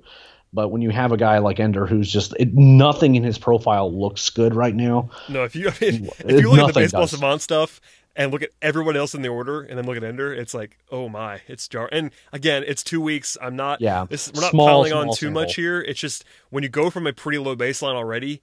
[0.52, 3.94] But when you have a guy like Ender who's just it, nothing in his profile
[3.94, 5.10] looks good right now.
[5.28, 7.12] no, if you I mean, if you look at the baseball does.
[7.12, 7.82] savant stuff
[8.20, 10.78] and look at everyone else in the order, and then look at Ender, it's like,
[10.92, 11.88] oh my, it's jar.
[11.90, 13.38] And again, it's two weeks.
[13.42, 13.80] I'm not.
[13.80, 15.80] Yeah, This, we're not small, piling on too much here.
[15.80, 18.42] It's just when you go from a pretty low baseline already,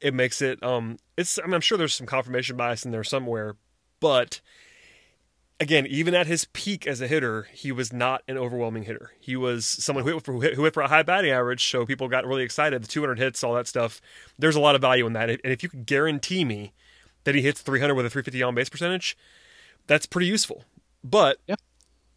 [0.00, 0.62] it makes it.
[0.62, 1.40] Um, it's.
[1.40, 3.56] I mean, I'm sure there's some confirmation bias in there somewhere,
[3.98, 4.40] but
[5.58, 9.10] again, even at his peak as a hitter, he was not an overwhelming hitter.
[9.18, 12.06] He was someone who hit for, who hit for a high batting average, so people
[12.06, 12.80] got really excited.
[12.80, 14.00] The 200 hits, all that stuff.
[14.38, 16.74] There's a lot of value in that, and if you could guarantee me
[17.26, 19.16] that he hits 300 with a 350 on base percentage,
[19.86, 20.64] that's pretty useful.
[21.04, 21.56] But Yeah.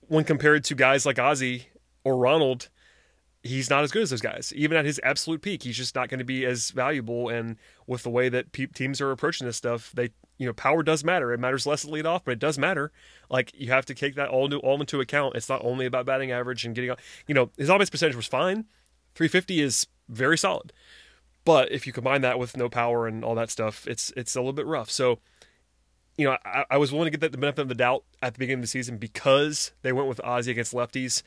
[0.08, 1.66] when compared to guys like Ozzy
[2.04, 2.70] or Ronald,
[3.44, 4.54] he's not as good as those guys.
[4.56, 7.28] Even at his absolute peak, he's just not going to be as valuable.
[7.30, 7.58] And
[7.88, 11.04] with the way that pe- teams are approaching this stuff, they you know power does
[11.04, 11.34] matter.
[11.34, 12.92] It matters less at lead off, but it does matter.
[13.30, 15.36] Like you have to take that all, new, all into account.
[15.36, 16.92] It's not only about batting average and getting.
[17.28, 18.66] You know his on base percentage was fine.
[19.16, 20.72] 350 is very solid.
[21.50, 24.40] But if you combine that with no power and all that stuff, it's it's a
[24.40, 24.92] little bit rough.
[24.92, 25.18] So,
[26.16, 28.38] you know, I, I was willing to get the benefit of the doubt at the
[28.38, 31.24] beginning of the season because they went with Ozzy against lefties.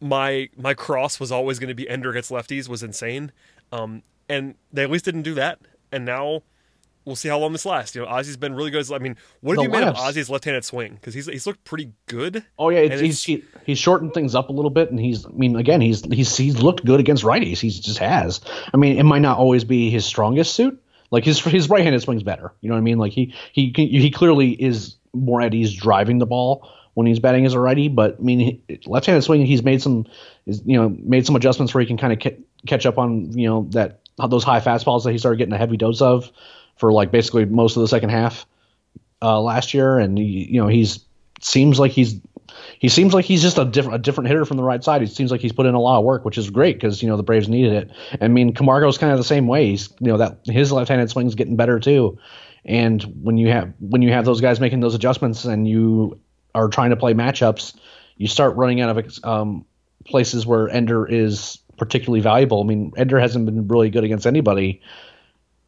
[0.00, 3.30] My my cross was always going to be Ender against lefties was insane,
[3.70, 5.60] um, and they at least didn't do that.
[5.92, 6.42] And now
[7.04, 7.94] we'll see how long this lasts.
[7.94, 8.90] You know, Ozzy's been really good.
[8.92, 10.94] I mean, what have The you made of Ozzy's left-handed swing?
[10.94, 12.44] Because he's he's looked pretty good.
[12.58, 15.30] Oh yeah, it's, he's he, he's shortened things up a little bit, and he's I
[15.30, 17.58] mean again he's he's he's looked good against righties.
[17.58, 18.40] He just has.
[18.72, 20.80] I mean it might not always be his strongest suit.
[21.10, 22.52] Like his his right handed swing's better.
[22.60, 22.98] You know what I mean?
[22.98, 27.46] Like he he he clearly is more at ease driving the ball when he's batting
[27.46, 27.88] as a righty.
[27.88, 30.06] But I mean left handed swing he's made some
[30.46, 33.36] is you know made some adjustments where he can kind of ca- catch up on
[33.38, 36.30] you know that those high fastballs that he started getting a heavy dose of
[36.76, 38.46] for like basically most of the second half
[39.22, 41.00] uh, last year, and he, you know he's
[41.40, 42.20] seems like he's
[42.78, 45.00] he seems like he's just a different a different hitter from the right side.
[45.00, 47.08] He seems like he's put in a lot of work, which is great because you
[47.08, 47.90] know the Braves needed it.
[48.20, 49.70] I mean, Camargo's kind of the same way.
[49.70, 52.18] He's you know that his left-handed swing's getting better too.
[52.64, 56.18] And when you have when you have those guys making those adjustments and you
[56.54, 57.76] are trying to play matchups,
[58.16, 59.64] you start running out of um,
[60.06, 62.62] places where Ender is particularly valuable.
[62.62, 64.80] I mean, Ender hasn't been really good against anybody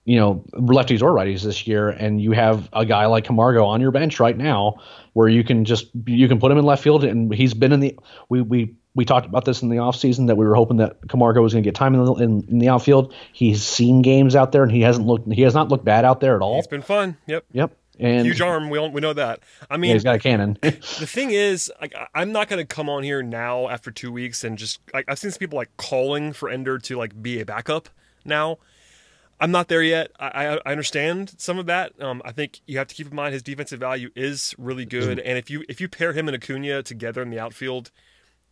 [0.07, 3.81] you know, lefties or righties this year, and you have a guy like Camargo on
[3.81, 4.81] your bench right now,
[5.13, 7.81] where you can just you can put him in left field, and he's been in
[7.81, 7.99] the
[8.29, 11.43] we we we talked about this in the offseason that we were hoping that Camargo
[11.43, 13.13] was going to get time in the in, in the outfield.
[13.33, 16.21] He's seen games out there, and he hasn't looked he has not looked bad out
[16.21, 16.59] there at all.
[16.59, 17.17] It's been fun.
[17.27, 17.45] Yep.
[17.51, 18.71] Yep, and Huge arm.
[18.71, 19.41] We all, we know that.
[19.71, 20.59] I yeah, mean, he's got a cannon.
[20.63, 24.45] the thing is, like, I'm not going to come on here now after two weeks
[24.45, 27.45] and just like I've seen some people like calling for Ender to like be a
[27.45, 27.89] backup
[28.25, 28.59] now.
[29.39, 30.11] I'm not there yet.
[30.19, 31.93] I, I I understand some of that.
[32.01, 35.19] Um, I think you have to keep in mind his defensive value is really good,
[35.19, 37.91] and if you if you pair him and Acuna together in the outfield,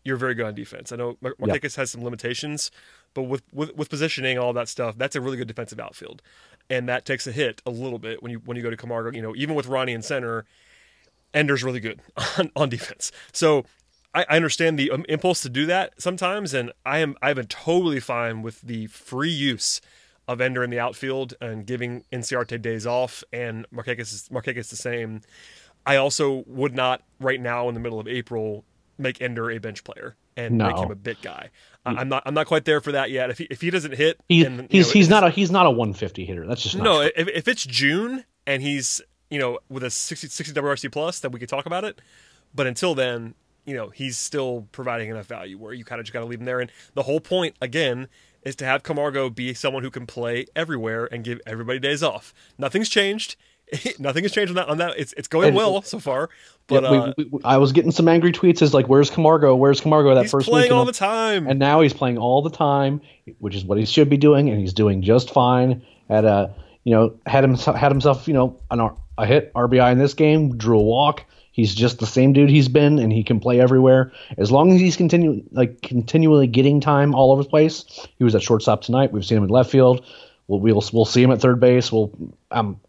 [0.04, 0.92] you're very good on defense.
[0.92, 1.46] I know Mar- Yeah.
[1.46, 2.70] Markakis has some limitations,
[3.14, 6.20] but with, with with positioning all that stuff, that's a really good defensive outfield,
[6.68, 9.10] and that takes a hit a little bit when you when you go to Camargo.
[9.10, 10.44] You know, even with Ronnie in center,
[11.32, 12.00] Ender's really good
[12.38, 13.10] on, on defense.
[13.32, 13.64] So
[14.14, 17.42] I, I understand the um, impulse to do that sometimes, and I am I am
[17.46, 19.80] totally fine with the free use
[20.28, 24.76] of Ender in the outfield and giving Inciarte days off, and Marquez is, Marquez the
[24.76, 25.20] same.
[25.86, 28.64] I also would not right now in the middle of April
[28.96, 31.50] make Ender a bench player and make him a bit guy.
[31.86, 33.30] I'm not I'm not quite there for that yet.
[33.30, 35.66] If he if he doesn't hit, He, and, he's know, he's not a he's not
[35.66, 36.46] a 150 hitter.
[36.46, 37.10] That's just not no, true.
[37.14, 41.30] if, if it's June and he's, you know, with a 60, 60 WRC plus, then
[41.30, 42.00] we could talk about it.
[42.54, 43.34] But until then,
[43.66, 46.40] you know, he's still providing enough value where you kind of just got to leave
[46.40, 46.60] him there.
[46.60, 48.08] And the whole point, again,
[48.44, 52.34] is to have Camargo be someone who can play everywhere and give everybody days off.
[52.58, 53.36] Nothing's changed.
[53.98, 54.68] Nothing has changed on that.
[54.68, 56.28] On that, it's it's going And- well so far.
[56.66, 59.54] But Yeah, uh, we- we- I was getting some angry tweets as like, "Where's Camargo?
[59.54, 61.46] Where's Camargo?" That he's first playing week, all the time.
[61.46, 63.00] and now he's playing all the time,
[63.38, 65.82] which is what he should be doing, and he's doing just fine.
[66.08, 68.80] Had a you know had himself had himself you know an,
[69.18, 71.24] a hit RBI in this game, drew a walk.
[71.54, 74.80] He's just the same dude he's been, and he can play everywhere as long as
[74.80, 77.84] he's continue like continually getting time all over the place.
[78.18, 79.12] He was at shortstop tonight.
[79.12, 80.04] We've seen him in left field.
[80.48, 81.92] We'll we'll, we'll see him at third base.
[81.92, 82.10] We'll
[82.50, 82.80] um,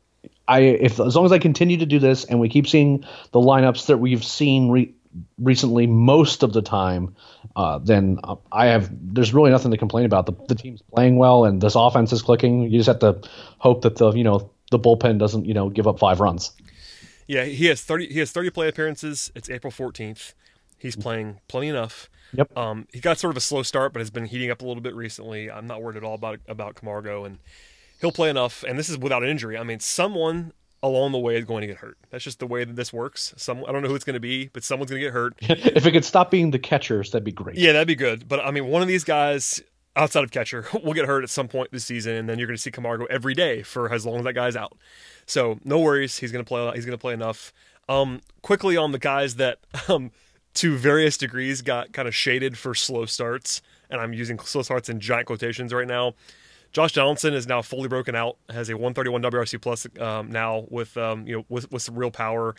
[0.48, 3.40] I if as long as I continue to do this and we keep seeing the
[3.40, 4.96] lineups that we've seen re-
[5.38, 7.16] recently most of the time,
[7.56, 10.26] uh, then uh, I have there's really nothing to complain about.
[10.26, 12.64] The, the team's playing well and this offense is clicking.
[12.64, 13.22] You just have to
[13.60, 16.52] hope that the you know the bullpen doesn't you know give up five runs.
[17.28, 18.08] Yeah, he has thirty.
[18.12, 19.32] He has thirty play appearances.
[19.36, 20.34] It's April fourteenth.
[20.78, 22.10] He's playing plenty enough.
[22.34, 22.58] Yep.
[22.58, 24.82] Um, he got sort of a slow start, but has been heating up a little
[24.82, 25.50] bit recently.
[25.50, 27.40] I'm not worried at all about about Camargo, and
[28.02, 28.64] he'll play enough.
[28.68, 29.58] And this is without an injury.
[29.58, 30.54] I mean, someone
[30.84, 31.98] along the way is going to get hurt.
[32.12, 33.34] That's just the way that this works.
[33.38, 35.34] Some I don't know who it's going to be, but someone's going to get hurt.
[35.42, 37.58] if it could stop being the catchers, that'd be great.
[37.58, 38.28] Yeah, that'd be good.
[38.28, 39.62] But I mean, one of these guys
[39.96, 42.58] outside of catcher will get hurt at some point this season, and then you're going
[42.58, 44.78] to see Camargo every day for as long as that guy's out.
[45.26, 46.72] So no worries, he's going to play.
[46.76, 47.54] He's going to play enough.
[47.88, 50.12] Um, quickly on the guys that, um,
[50.56, 54.90] to various degrees, got kind of shaded for slow starts, and I'm using slow starts
[54.90, 56.14] in giant quotations right now.
[56.72, 60.98] Josh Donaldson is now fully broken out, has a 131 WRC plus um, now with
[60.98, 62.56] um, you know with with some real power.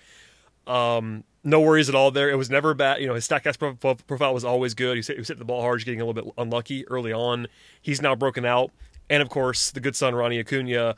[0.67, 2.29] Um, no worries at all there.
[2.29, 3.01] It was never bad.
[3.01, 4.95] You know, his Statcast profile was always good.
[4.95, 7.47] He was, hitting the ball hard, getting a little bit unlucky early on.
[7.81, 8.73] He's now broken out,
[9.09, 10.97] and of course, the good son Ronnie Acuna.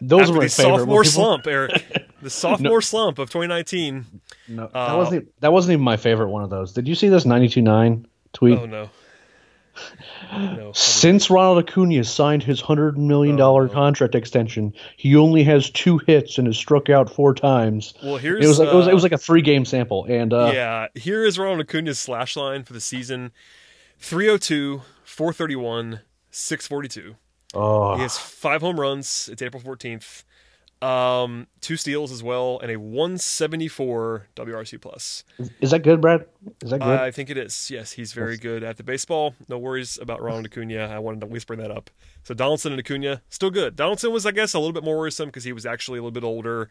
[0.00, 0.50] Those were favorite.
[0.50, 1.12] Sophomore people...
[1.12, 2.08] slump, Eric.
[2.22, 2.80] The sophomore no.
[2.80, 4.06] slump of 2019.
[4.46, 5.40] No, that uh, wasn't.
[5.40, 6.72] That wasn't even my favorite one of those.
[6.72, 8.60] Did you see this 92.9 tweet?
[8.60, 8.90] Oh no.
[10.32, 13.72] No, Since Ronald Acuna signed his hundred million dollar oh, no.
[13.72, 17.94] contract extension, he only has two hits and has struck out four times.
[18.02, 20.04] Well, here's it was like, uh, it was it was like a three game sample,
[20.08, 23.32] and uh, yeah, here is Ronald Acuna's slash line for the season:
[23.98, 26.00] 302, 431,
[26.30, 27.16] 642.
[27.54, 27.96] Oh.
[27.96, 29.28] He has five home runs.
[29.30, 30.24] It's April 14th.
[30.82, 35.22] Um, two steals as well, and a 174 WRC plus.
[35.60, 36.26] Is that good, Brad?
[36.60, 36.88] Is that good?
[36.88, 37.70] I think it is.
[37.70, 39.36] Yes, he's very good at the baseball.
[39.48, 40.88] No worries about Ronald Acuna.
[40.88, 41.88] I wanted to at least bring that up.
[42.24, 43.76] So Donaldson and Acuna still good.
[43.76, 46.10] Donaldson was, I guess, a little bit more worrisome because he was actually a little
[46.10, 46.68] bit older.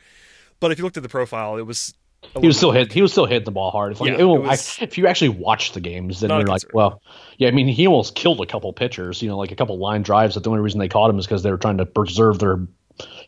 [0.60, 1.94] But if you looked at the profile, it was.
[2.40, 2.92] He was still hit.
[2.92, 4.00] He was still hitting the ball hard.
[4.00, 7.02] Like, yeah, was, I, if you actually watch the games, then you're like, well,
[7.38, 7.48] yeah.
[7.48, 9.22] I mean, he almost killed a couple pitchers.
[9.22, 10.36] You know, like a couple line drives.
[10.36, 12.60] That the only reason they caught him is because they were trying to preserve their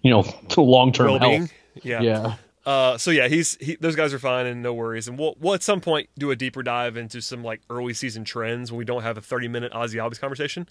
[0.01, 1.51] you know, to long term health.
[1.81, 2.01] Yeah.
[2.01, 2.35] Yeah.
[2.65, 5.07] Uh, so yeah, he's he, those guys are fine and no worries.
[5.07, 8.23] And we'll we'll at some point do a deeper dive into some like early season
[8.23, 10.67] trends when we don't have a thirty minute Ozzy Albies conversation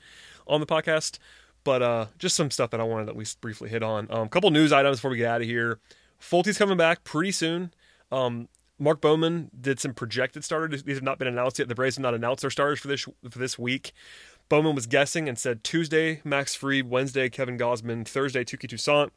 [0.46, 1.18] on the podcast.
[1.64, 4.08] But uh, just some stuff that I wanted to at least briefly hit on.
[4.10, 5.78] A um, couple news items before we get out of here.
[6.18, 7.72] Folty's coming back pretty soon.
[8.10, 8.48] Um,
[8.78, 10.82] Mark Bowman did some projected starters.
[10.82, 11.68] These have not been announced yet.
[11.68, 13.92] The Braves have not announced their starters for this for this week.
[14.52, 19.10] Bowman was guessing and said Tuesday Max Fried, Wednesday Kevin Gausman, Thursday Touki Toussaint,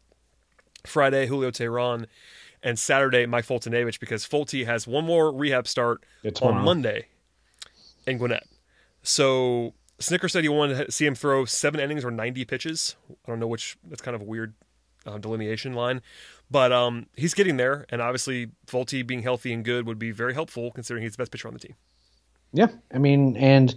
[0.85, 2.05] Friday Julio Teheran,
[2.63, 6.05] and Saturday Mike Foltynewicz because Folty has one more rehab start
[6.41, 7.07] on Monday
[8.07, 8.47] in Gwinnett.
[9.03, 12.95] So Snitker said he wanted to see him throw seven innings or 90 pitches.
[13.11, 14.53] I don't know which, that's kind of a weird
[15.05, 16.01] uh, delineation line.
[16.49, 20.33] But um, he's getting there, and obviously Folty being healthy and good would be very
[20.33, 21.75] helpful considering he's the best pitcher on the team.
[22.53, 23.75] Yeah, I mean, and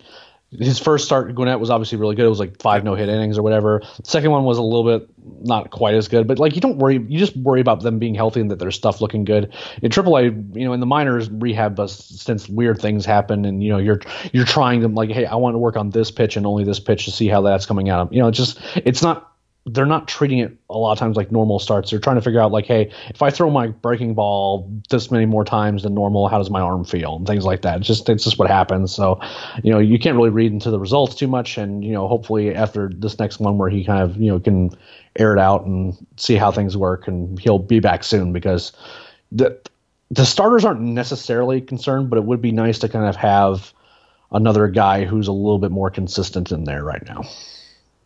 [0.51, 2.24] his first start Gwinnett was obviously really good.
[2.24, 3.82] It was like five no hit innings or whatever.
[4.03, 5.09] Second one was a little bit
[5.42, 8.14] not quite as good, but like you don't worry, you just worry about them being
[8.14, 9.53] healthy and that their stuff looking good.
[9.82, 13.68] In AAA, you know, in the minors rehab, but since weird things happen, and you
[13.68, 14.01] know you're
[14.32, 16.80] you're trying them like, hey, I want to work on this pitch and only this
[16.80, 18.12] pitch to see how that's coming out.
[18.12, 19.30] You know, it's just it's not
[19.71, 21.91] they're not treating it a lot of times like normal starts.
[21.91, 25.27] They're trying to figure out like, hey, if I throw my breaking ball this many
[25.27, 27.79] more times than normal, how does my arm feel and things like that.
[27.79, 28.95] It's just it's just what happens.
[28.95, 29.21] So,
[29.62, 32.55] you know, you can't really read into the results too much, and you know, hopefully
[32.55, 34.71] after this next one where he kind of you know can
[35.16, 38.73] air it out and see how things work, and he'll be back soon because
[39.33, 39.59] the
[40.11, 43.73] the starters aren't necessarily concerned, but it would be nice to kind of have
[44.33, 47.23] another guy who's a little bit more consistent in there right now.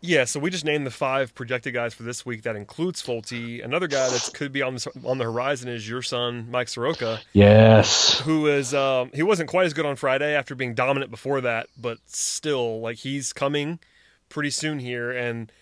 [0.05, 2.42] Yeah, so we just named the five projected guys for this week.
[2.42, 3.64] That includes Folty.
[3.64, 7.20] Another guy that could be on the, on the horizon is your son, Mike Soroka.
[7.32, 11.40] Yes, who is um, he wasn't quite as good on Friday after being dominant before
[11.42, 13.78] that, but still, like he's coming
[14.28, 15.53] pretty soon here, and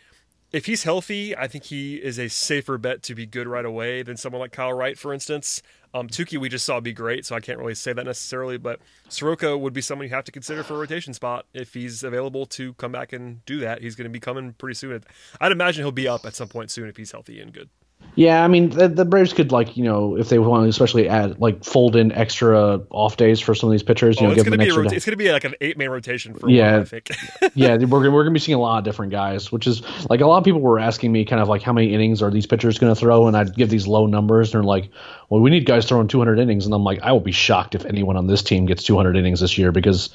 [0.52, 4.02] if he's healthy, I think he is a safer bet to be good right away
[4.02, 5.62] than someone like Kyle Wright, for instance.
[5.92, 8.58] Um, Touki we just saw be great, so I can't really say that necessarily.
[8.58, 12.02] But Soroka would be someone you have to consider for a rotation spot if he's
[12.02, 13.82] available to come back and do that.
[13.82, 15.02] He's going to be coming pretty soon.
[15.40, 17.68] I'd imagine he'll be up at some point soon if he's healthy and good.
[18.16, 21.08] Yeah, I mean the, the Braves could like you know if they want to especially
[21.08, 24.20] add like fold in extra off days for some of these pitchers.
[24.20, 24.82] You Oh, know, it's give gonna them be extra.
[24.82, 26.72] rota- it's gonna be like an eight man rotation for Yeah.
[26.72, 27.08] while, I think.
[27.54, 30.20] yeah, we're gonna- we're gonna be seeing a lot of different guys, which is like
[30.20, 32.46] a lot of people were asking me kind of like how many innings are these
[32.46, 34.90] pitchers going to throw, and I'd give these low numbers, and they're like,
[35.30, 37.84] well, we need guys throwing 200 innings, and I'm like, I will be shocked if
[37.86, 40.10] anyone on this team gets 200 innings this year because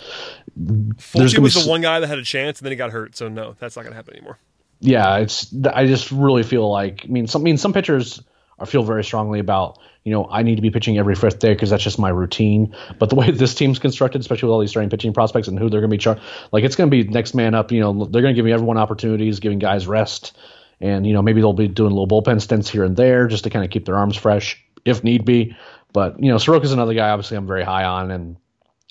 [0.56, 2.92] there's Folty was be the one guy that had a chance, and then he got
[2.92, 3.16] hurt.
[3.16, 4.38] So no, that's not gonna happen anymore.
[4.80, 8.22] Yeah, it's I just really feel like I mean some I mean some pitchers
[8.60, 11.54] I feel very strongly about you know I need to be pitching every fifth day
[11.54, 12.76] because that's just my routine.
[13.00, 15.70] But the way this team's constructed, especially with all these starting pitching prospects and who
[15.70, 16.20] they're going to be char-
[16.52, 17.72] like it's going to be next man up.
[17.72, 20.38] You know they're going to give me everyone opportunities, giving guys rest,
[20.80, 23.50] and you know maybe they'll be doing little bullpen stints here and there just to
[23.50, 25.56] kind of keep their arms fresh if need be.
[25.94, 28.38] But you know Soroka's another guy obviously I'm very high on, and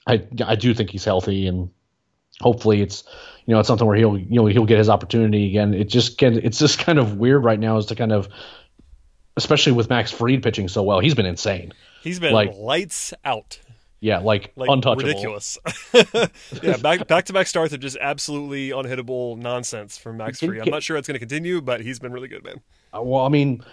[0.06, 1.70] I I do think he's healthy and
[2.40, 3.04] hopefully it's
[3.46, 5.74] you know it's something where he'll you know he'll get his opportunity again.
[5.74, 8.28] It just can it's just kind of weird right now as to kind of
[9.36, 11.00] especially with Max Fried pitching so well.
[11.00, 11.72] He's been insane.
[12.02, 13.58] He's been Like- lights out,
[14.00, 15.08] Yeah, like, like untouchable.
[15.08, 15.58] ridiculous.
[16.62, 20.60] yeah, back back to back starts are just absolutely unhittable nonsense from Max Can- Free.
[20.60, 22.60] I'm not sure it's going to continue, but he's been really good, man.
[22.94, 23.64] Uh, Well, I mean,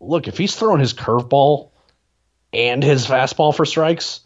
[0.00, 1.70] look, if he's throwing his curveball
[2.52, 4.20] and his fastball for strikes,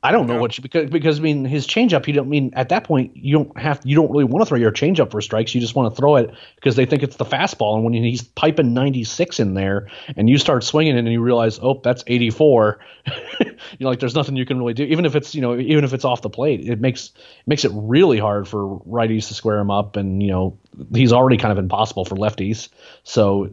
[0.00, 0.40] I don't know Yeah.
[0.40, 2.06] what you, because because I mean his changeup.
[2.06, 4.56] You don't mean at that point you don't have you don't really want to throw
[4.56, 5.54] your changeup for strikes.
[5.56, 7.74] You just want to throw it because they think it's the fastball.
[7.74, 11.58] And when he's piping 96 in there, and you start swinging it, and you realize,
[11.60, 12.78] oh, that's 84.
[13.40, 13.46] you
[13.80, 14.84] know, like there's nothing you can really do.
[14.84, 17.64] Even if it's you know even if it's off the plate, it makes it makes
[17.64, 19.96] it really hard for righties to square him up.
[19.96, 20.56] And you know
[20.94, 22.68] he's already kind of impossible for lefties.
[23.02, 23.52] So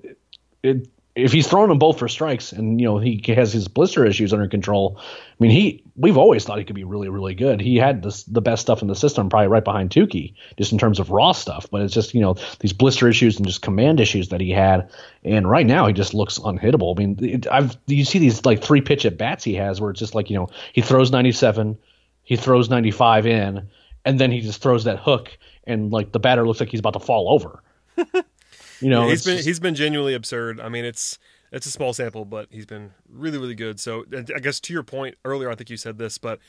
[0.62, 4.05] it, if he's throwing them both for strikes and you know he has his blister
[4.05, 5.03] issues under control, I
[5.39, 7.61] mean he we've always thought he could be really really good.
[7.61, 10.78] He had this, the best stuff in the system, probably right behind Touki, just in
[10.78, 11.68] terms of raw stuff.
[11.72, 14.89] But it's just you know these blister issues and just command issues that he had,
[15.24, 16.95] and right now he just looks unhittable.
[16.95, 19.91] I mean, it, I've you see these like three pitch at bats he has where
[19.91, 21.78] it's just like you know he throws 97,
[22.24, 23.70] he throws 95 in,
[24.03, 26.93] and then he just throws that hook and like the batter looks like he's about
[26.93, 27.63] to fall over.
[28.82, 30.60] You know, Yeah, he's been just- he's been genuinely absurd.
[30.60, 31.18] I mean, it's
[31.52, 33.80] it's a small sample, but he's been really really good.
[33.80, 36.40] So I guess to your point earlier, I think you said this, but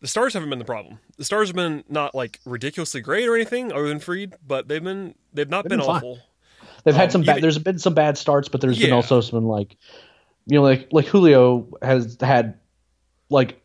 [0.00, 0.98] the stars haven't been the problem.
[1.16, 4.82] The stars have been not like ridiculously great or anything other than Fried, but they've
[4.84, 6.18] been they've not They've been, been awful.
[6.84, 7.32] They've had Um, some bad.
[7.38, 9.76] even- There's been some bad starts, but there's been also some like,
[10.46, 12.58] you know, like like Julio has had
[13.30, 13.60] like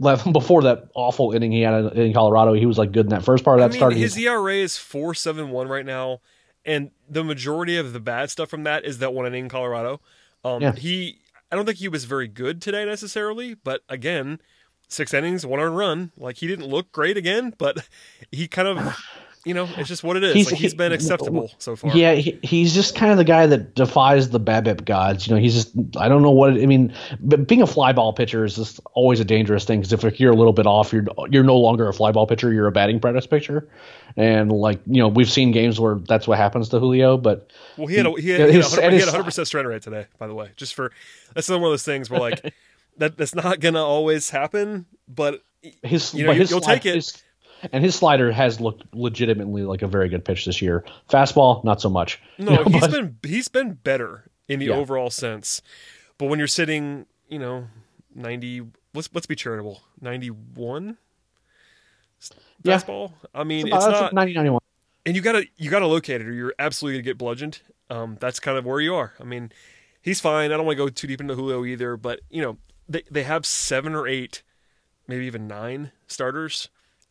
[0.00, 2.54] left before that awful inning he had in Colorado.
[2.54, 3.92] He was like good in that first part of I that mean, start.
[3.94, 6.20] his ERA is four seven one right now,
[6.64, 10.00] and the majority of the bad stuff from that is that one inning in Colorado.
[10.44, 10.72] Um, Yeah.
[10.72, 14.40] He, I don't think he was very good today necessarily, but again,
[14.88, 16.12] six innings, one earned run.
[16.16, 17.88] Like he didn't look great again, but
[18.30, 18.78] he kind of,
[19.44, 20.34] you know, it's just what it is.
[20.34, 21.96] He's- like he's he- been acceptable so far.
[21.96, 25.26] yeah, he, he's just kind of the guy that defies the BABIP gods.
[25.26, 26.94] You know, he's just I don't know what it, I mean.
[27.20, 30.32] But being a fly ball pitcher is just always a dangerous thing because if you're
[30.32, 32.52] a little bit off, you're you're no longer a fly ball pitcher.
[32.52, 33.68] You're a batting practice pitcher,
[34.16, 37.16] and like you know we've seen games where that's what happens to Julio.
[37.16, 39.46] But Well, he had a, he had, his- a hundred- and he had a 100%
[39.46, 40.50] strand rate today, by the way.
[40.56, 40.90] Just for
[41.34, 42.54] that's another one of those things where like
[42.98, 45.42] that that's not gonna always happen, but
[45.82, 46.94] his You know, you- slide- take it.
[46.96, 47.23] his-
[47.72, 50.84] and his slider has looked legitimately like a very good pitch this year.
[51.10, 52.20] Fastball, not so much.
[52.38, 54.74] No, You know, he's but- been he's been better in the Yeah.
[54.74, 55.62] overall sense.
[56.18, 57.66] But when you're sitting, you know,
[58.14, 58.62] ninety
[58.94, 59.82] let's let's be charitable.
[60.00, 60.96] Ninety one
[62.62, 62.76] Yeah.
[62.78, 63.12] fastball.
[63.34, 64.60] I mean, about- it's not ninety ninety one.
[65.06, 67.60] and you gotta you gotta locate it or you're absolutely gonna get bludgeoned.
[67.90, 69.12] Um, that's kind of where you are.
[69.20, 69.52] I mean,
[70.00, 70.50] he's fine.
[70.52, 72.56] I don't want to go too deep into Julio either, but you know,
[72.88, 74.42] they they have seven or eight,
[75.06, 76.68] maybe even nine starters.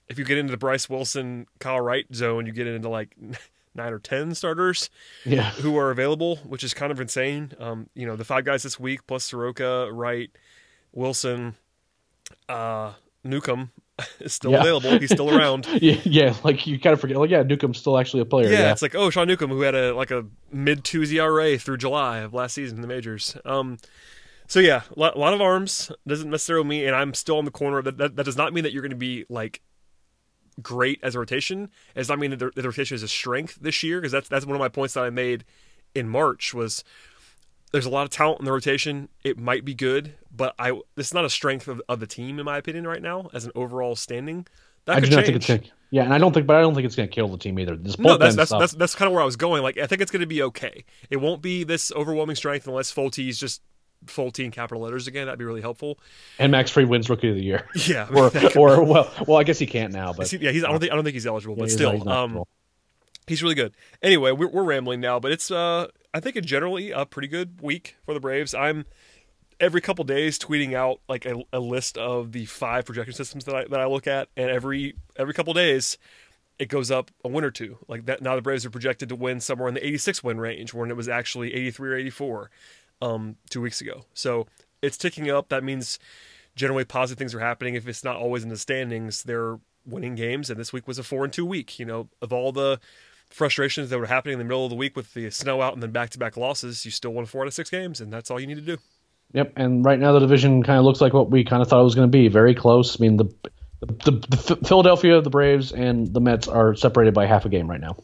[0.10, 3.16] If you get into the Bryce Wilson, Kyle Wright zone, you get into like
[3.76, 4.90] nine or ten starters
[5.26, 7.54] Yeah, who are available, which is kind of insane.
[7.60, 10.30] Um, you know, the five guys this week plus Soroka, Wright,
[10.92, 11.56] Wilson,
[12.50, 12.94] uh,
[13.24, 13.72] Newcomb
[14.20, 14.60] is still Yeah.
[14.62, 15.00] available.
[15.00, 15.68] He's still around.
[15.82, 16.36] yeah, yeah.
[16.44, 17.18] Like you kind of forget.
[17.18, 18.50] Like yeah, Newcomb's still actually a player.
[18.52, 21.58] Yeah, Yeah, it's like oh, Sean Newcomb, who had a like a mid two ERA
[21.58, 23.38] through July of last season in the majors.
[23.46, 23.78] Um,
[24.48, 27.52] so yeah, a lot, lot of arms doesn't necessarily mean, and I'm still on the
[27.52, 27.82] corner.
[27.82, 29.62] That that, that does not mean that you're going to be like
[30.62, 31.70] great as a rotation.
[31.96, 34.30] It does not mean that the, the rotation is a strength this year because that's
[34.30, 35.44] that's one of my points that I made
[35.96, 36.84] in March was
[37.72, 39.10] there's a lot of talent in the rotation.
[39.24, 42.40] It might be good, but I this is not a strength of, of the team
[42.40, 44.46] in my opinion right now as an overall standing.
[44.86, 45.46] That I could do not change.
[45.46, 45.72] think it's.
[45.92, 47.76] Yeah, and I don't think, but I don't think it's gonna kill the team either.
[47.76, 48.60] This No, that's that's, stuff.
[48.60, 49.62] that's that's kind of where I was going.
[49.62, 50.86] Like, I think it's going to be okay.
[51.10, 53.62] It won't be this overwhelming strength unless Fult's just
[54.06, 55.26] Folty in capital letters again.
[55.26, 56.00] That'd be really helpful.
[56.40, 57.68] and Max Free wins Rookie of the Year.
[57.88, 60.64] Yeah, or or well, well, I guess he can't now, but yeah, he's.
[60.64, 62.44] I don't think I don't think he's eligible, Yeah, but he's still, not- he's um.
[63.26, 63.74] He's really good.
[64.02, 67.62] Anyway, we're, we're rambling now, but it's uh, I think a generally a pretty good
[67.62, 68.54] week for the Braves.
[68.54, 68.86] I'm
[69.60, 73.56] every couple days tweeting out like a, a, list of the five projection systems that
[73.56, 75.98] I that I look at, and every every couple days
[76.60, 77.78] it goes up a win or two.
[77.88, 80.74] Like that now the Braves are projected to win somewhere in the 86 win range
[80.74, 82.52] when it was actually 83 or 84
[83.02, 84.06] um, two weeks ago.
[84.14, 84.48] So
[84.82, 85.50] it's ticking up.
[85.50, 86.00] That means
[86.56, 87.76] generally positive things are happening.
[87.76, 90.50] If it's not always in the standings, they're winning games.
[90.50, 91.80] And this week was a four and two week.
[91.80, 92.80] You know, of all the
[93.30, 95.82] frustrations that were happening in the middle of the week with the snow out and
[95.82, 98.30] then back to back losses, you still won four out of six games, and that's
[98.30, 98.78] all you need to do.
[99.34, 101.82] Yep, and right now the division kind of looks like what we kind of thought
[101.82, 102.28] it was going to be.
[102.28, 103.00] Very close.
[103.00, 103.26] I mean, the,
[103.82, 107.82] the, the Philadelphia, the Braves, and the Mets are separated by half a game right
[107.82, 107.98] now.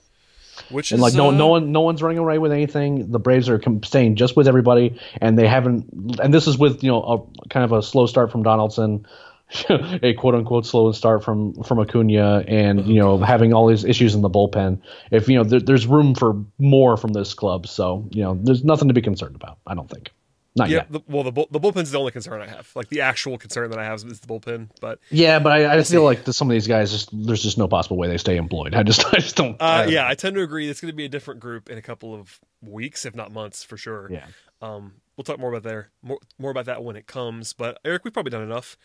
[0.69, 3.11] Which and is like no uh, no one no one's running away with anything.
[3.11, 6.19] The Braves are staying just with everybody, and they haven't.
[6.21, 9.05] And this is with you know a kind of a slow start from Donaldson,
[9.69, 14.15] a quote unquote slow start from from Acuna, and you know having all these issues
[14.15, 14.81] in the bullpen.
[15.11, 18.63] If you know there, there's room for more from this club, so you know there's
[18.63, 19.57] nothing to be concerned about.
[19.65, 20.11] I don't think.
[20.55, 20.91] Not yeah, yet.
[20.91, 22.71] the, well, the bull, the bullpen's the only concern I have.
[22.75, 24.69] Like the actual concern that I have is, is the bullpen.
[24.81, 27.57] But Yeah, but I, I just feel like some of these guys, just, there's just
[27.57, 28.73] no possible way they stay employed.
[28.73, 29.61] I just, I just don't.
[29.61, 30.69] uh, I- yeah, I tend to agree.
[30.69, 33.63] It's going to be a different group in a couple of weeks, if not months,
[33.63, 34.09] for sure.
[34.11, 34.25] Yeah.
[34.61, 37.53] Um, we'll talk more about there, more more about that when it comes.
[37.53, 38.77] But Eric, we've probably done enough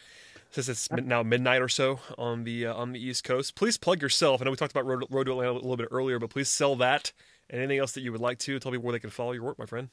[0.50, 3.54] since it's now midnight or so on the uh, on the East Coast.
[3.56, 4.40] Please plug yourself.
[4.40, 6.48] I know we talked about Road, Road to Atlanta a little bit earlier, but please
[6.48, 7.12] sell that
[7.50, 8.58] and anything else that you would like to.
[8.58, 9.88] Tell people where they can follow your work, my friend.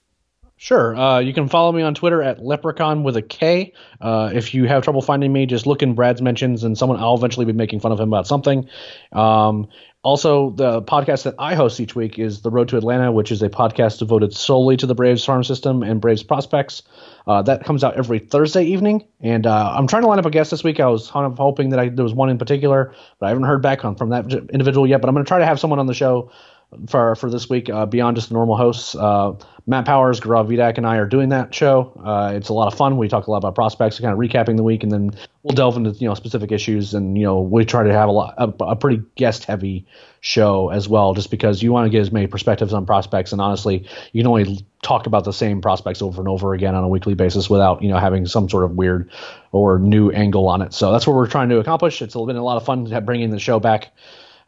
[0.62, 0.96] Sure.
[0.96, 3.74] Uh, you can follow me on Twitter at Leprechaun with a K.
[4.00, 7.16] Uh, if you have trouble finding me, just look in Brad's mentions, and someone I'll
[7.16, 8.70] eventually be making fun of him about something.
[9.12, 9.70] Um,
[10.04, 13.42] also, the podcast that I host each week is The Road to Atlanta, which is
[13.42, 16.84] a podcast devoted solely to the Braves farm system and Braves prospects.
[17.26, 20.30] Uh, that comes out every Thursday evening, and uh, I'm trying to line up a
[20.30, 20.80] guest this week.
[20.80, 23.46] I was kind of hoping that I, there was one in particular, but I haven't
[23.46, 25.02] heard back on from that individual yet.
[25.02, 26.32] But I'm going to try to have someone on the show
[26.88, 28.96] for for this week uh, beyond just the normal hosts.
[28.96, 29.34] Uh,
[29.68, 31.92] Matt Powers, Gaurav Vidak, and I are doing that show.
[32.04, 32.98] Uh, it's a lot of fun.
[32.98, 35.12] We talk a lot about prospects, kind of recapping the week, and then
[35.44, 38.12] we'll delve into you know specific issues, and you know we try to have a
[38.12, 39.86] lot a, a pretty guest heavy
[40.22, 43.42] show as well, just because you want to get as many perspectives on prospects, and
[43.42, 46.88] honestly, you can only talk about the same prospects over and over again on a
[46.88, 49.12] weekly basis without you know having some sort of weird
[49.52, 50.74] or new angle on it.
[50.74, 52.02] So that's what we're trying to accomplish.
[52.02, 53.92] It's been a lot of fun bringing the show back.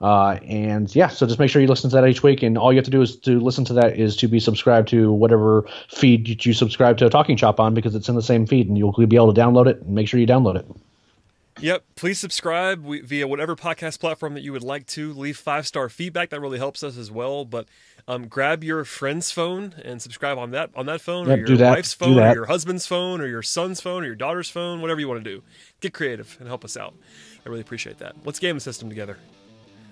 [0.03, 2.43] Uh, and yeah, so just make sure you listen to that each week.
[2.43, 4.89] And all you have to do is to listen to that is to be subscribed
[4.89, 8.67] to whatever feed you, subscribe to Talking Chop on because it's in the same feed
[8.67, 10.67] and you'll be able to download it and make sure you download it.
[11.61, 11.85] Yep.
[11.95, 15.13] Please subscribe via whatever podcast platform that you would like to.
[15.13, 16.31] Leave five star feedback.
[16.31, 17.45] That really helps us as well.
[17.45, 17.69] But
[18.05, 21.69] um, grab your friend's phone and subscribe on that on that phone, Yep, or your
[21.69, 24.81] wife's phone, or your husband's phone, or your son's phone, or your daughter's phone.
[24.81, 25.43] Whatever you want to do.
[25.79, 26.93] Get creative and help us out.
[27.45, 28.15] I really appreciate that.
[28.25, 29.17] Let's game the system together.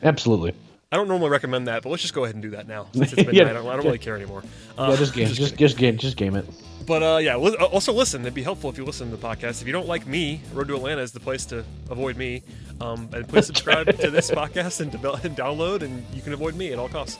[0.04, 0.54] Absolutely.
[0.94, 3.14] I don't normally recommend that, but let's just go ahead and do that now since
[3.14, 3.36] it's midnight.
[3.36, 3.50] Yeah.
[3.50, 4.44] I, don't, I don't really care anymore.
[4.78, 6.46] Uh, Yeah, just game, just just just game, just game it.
[6.86, 8.22] But uh, yeah, li- also listen.
[8.22, 9.62] It'd be helpful if you listen to the podcast.
[9.62, 12.44] If you don't like me, Road to Atlanta is the place to avoid me.
[12.82, 16.56] Um, and please subscribe to this podcast and, develop, and download, and you can avoid
[16.56, 17.18] me at all costs.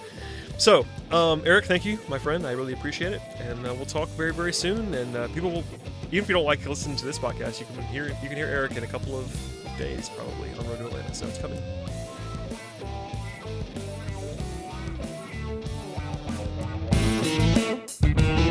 [0.58, 2.46] So, um, Eric, thank you, my friend.
[2.46, 4.94] I really appreciate it, and uh, we'll talk very, very soon.
[4.94, 5.64] And uh, people will,
[6.08, 8.48] even if you don't like listening to this podcast, you can hear you can hear
[8.48, 9.32] Eric in a couple of
[9.78, 11.14] days, probably on Road to Atlanta.
[11.14, 11.62] So it's coming.
[17.72, 18.51] Música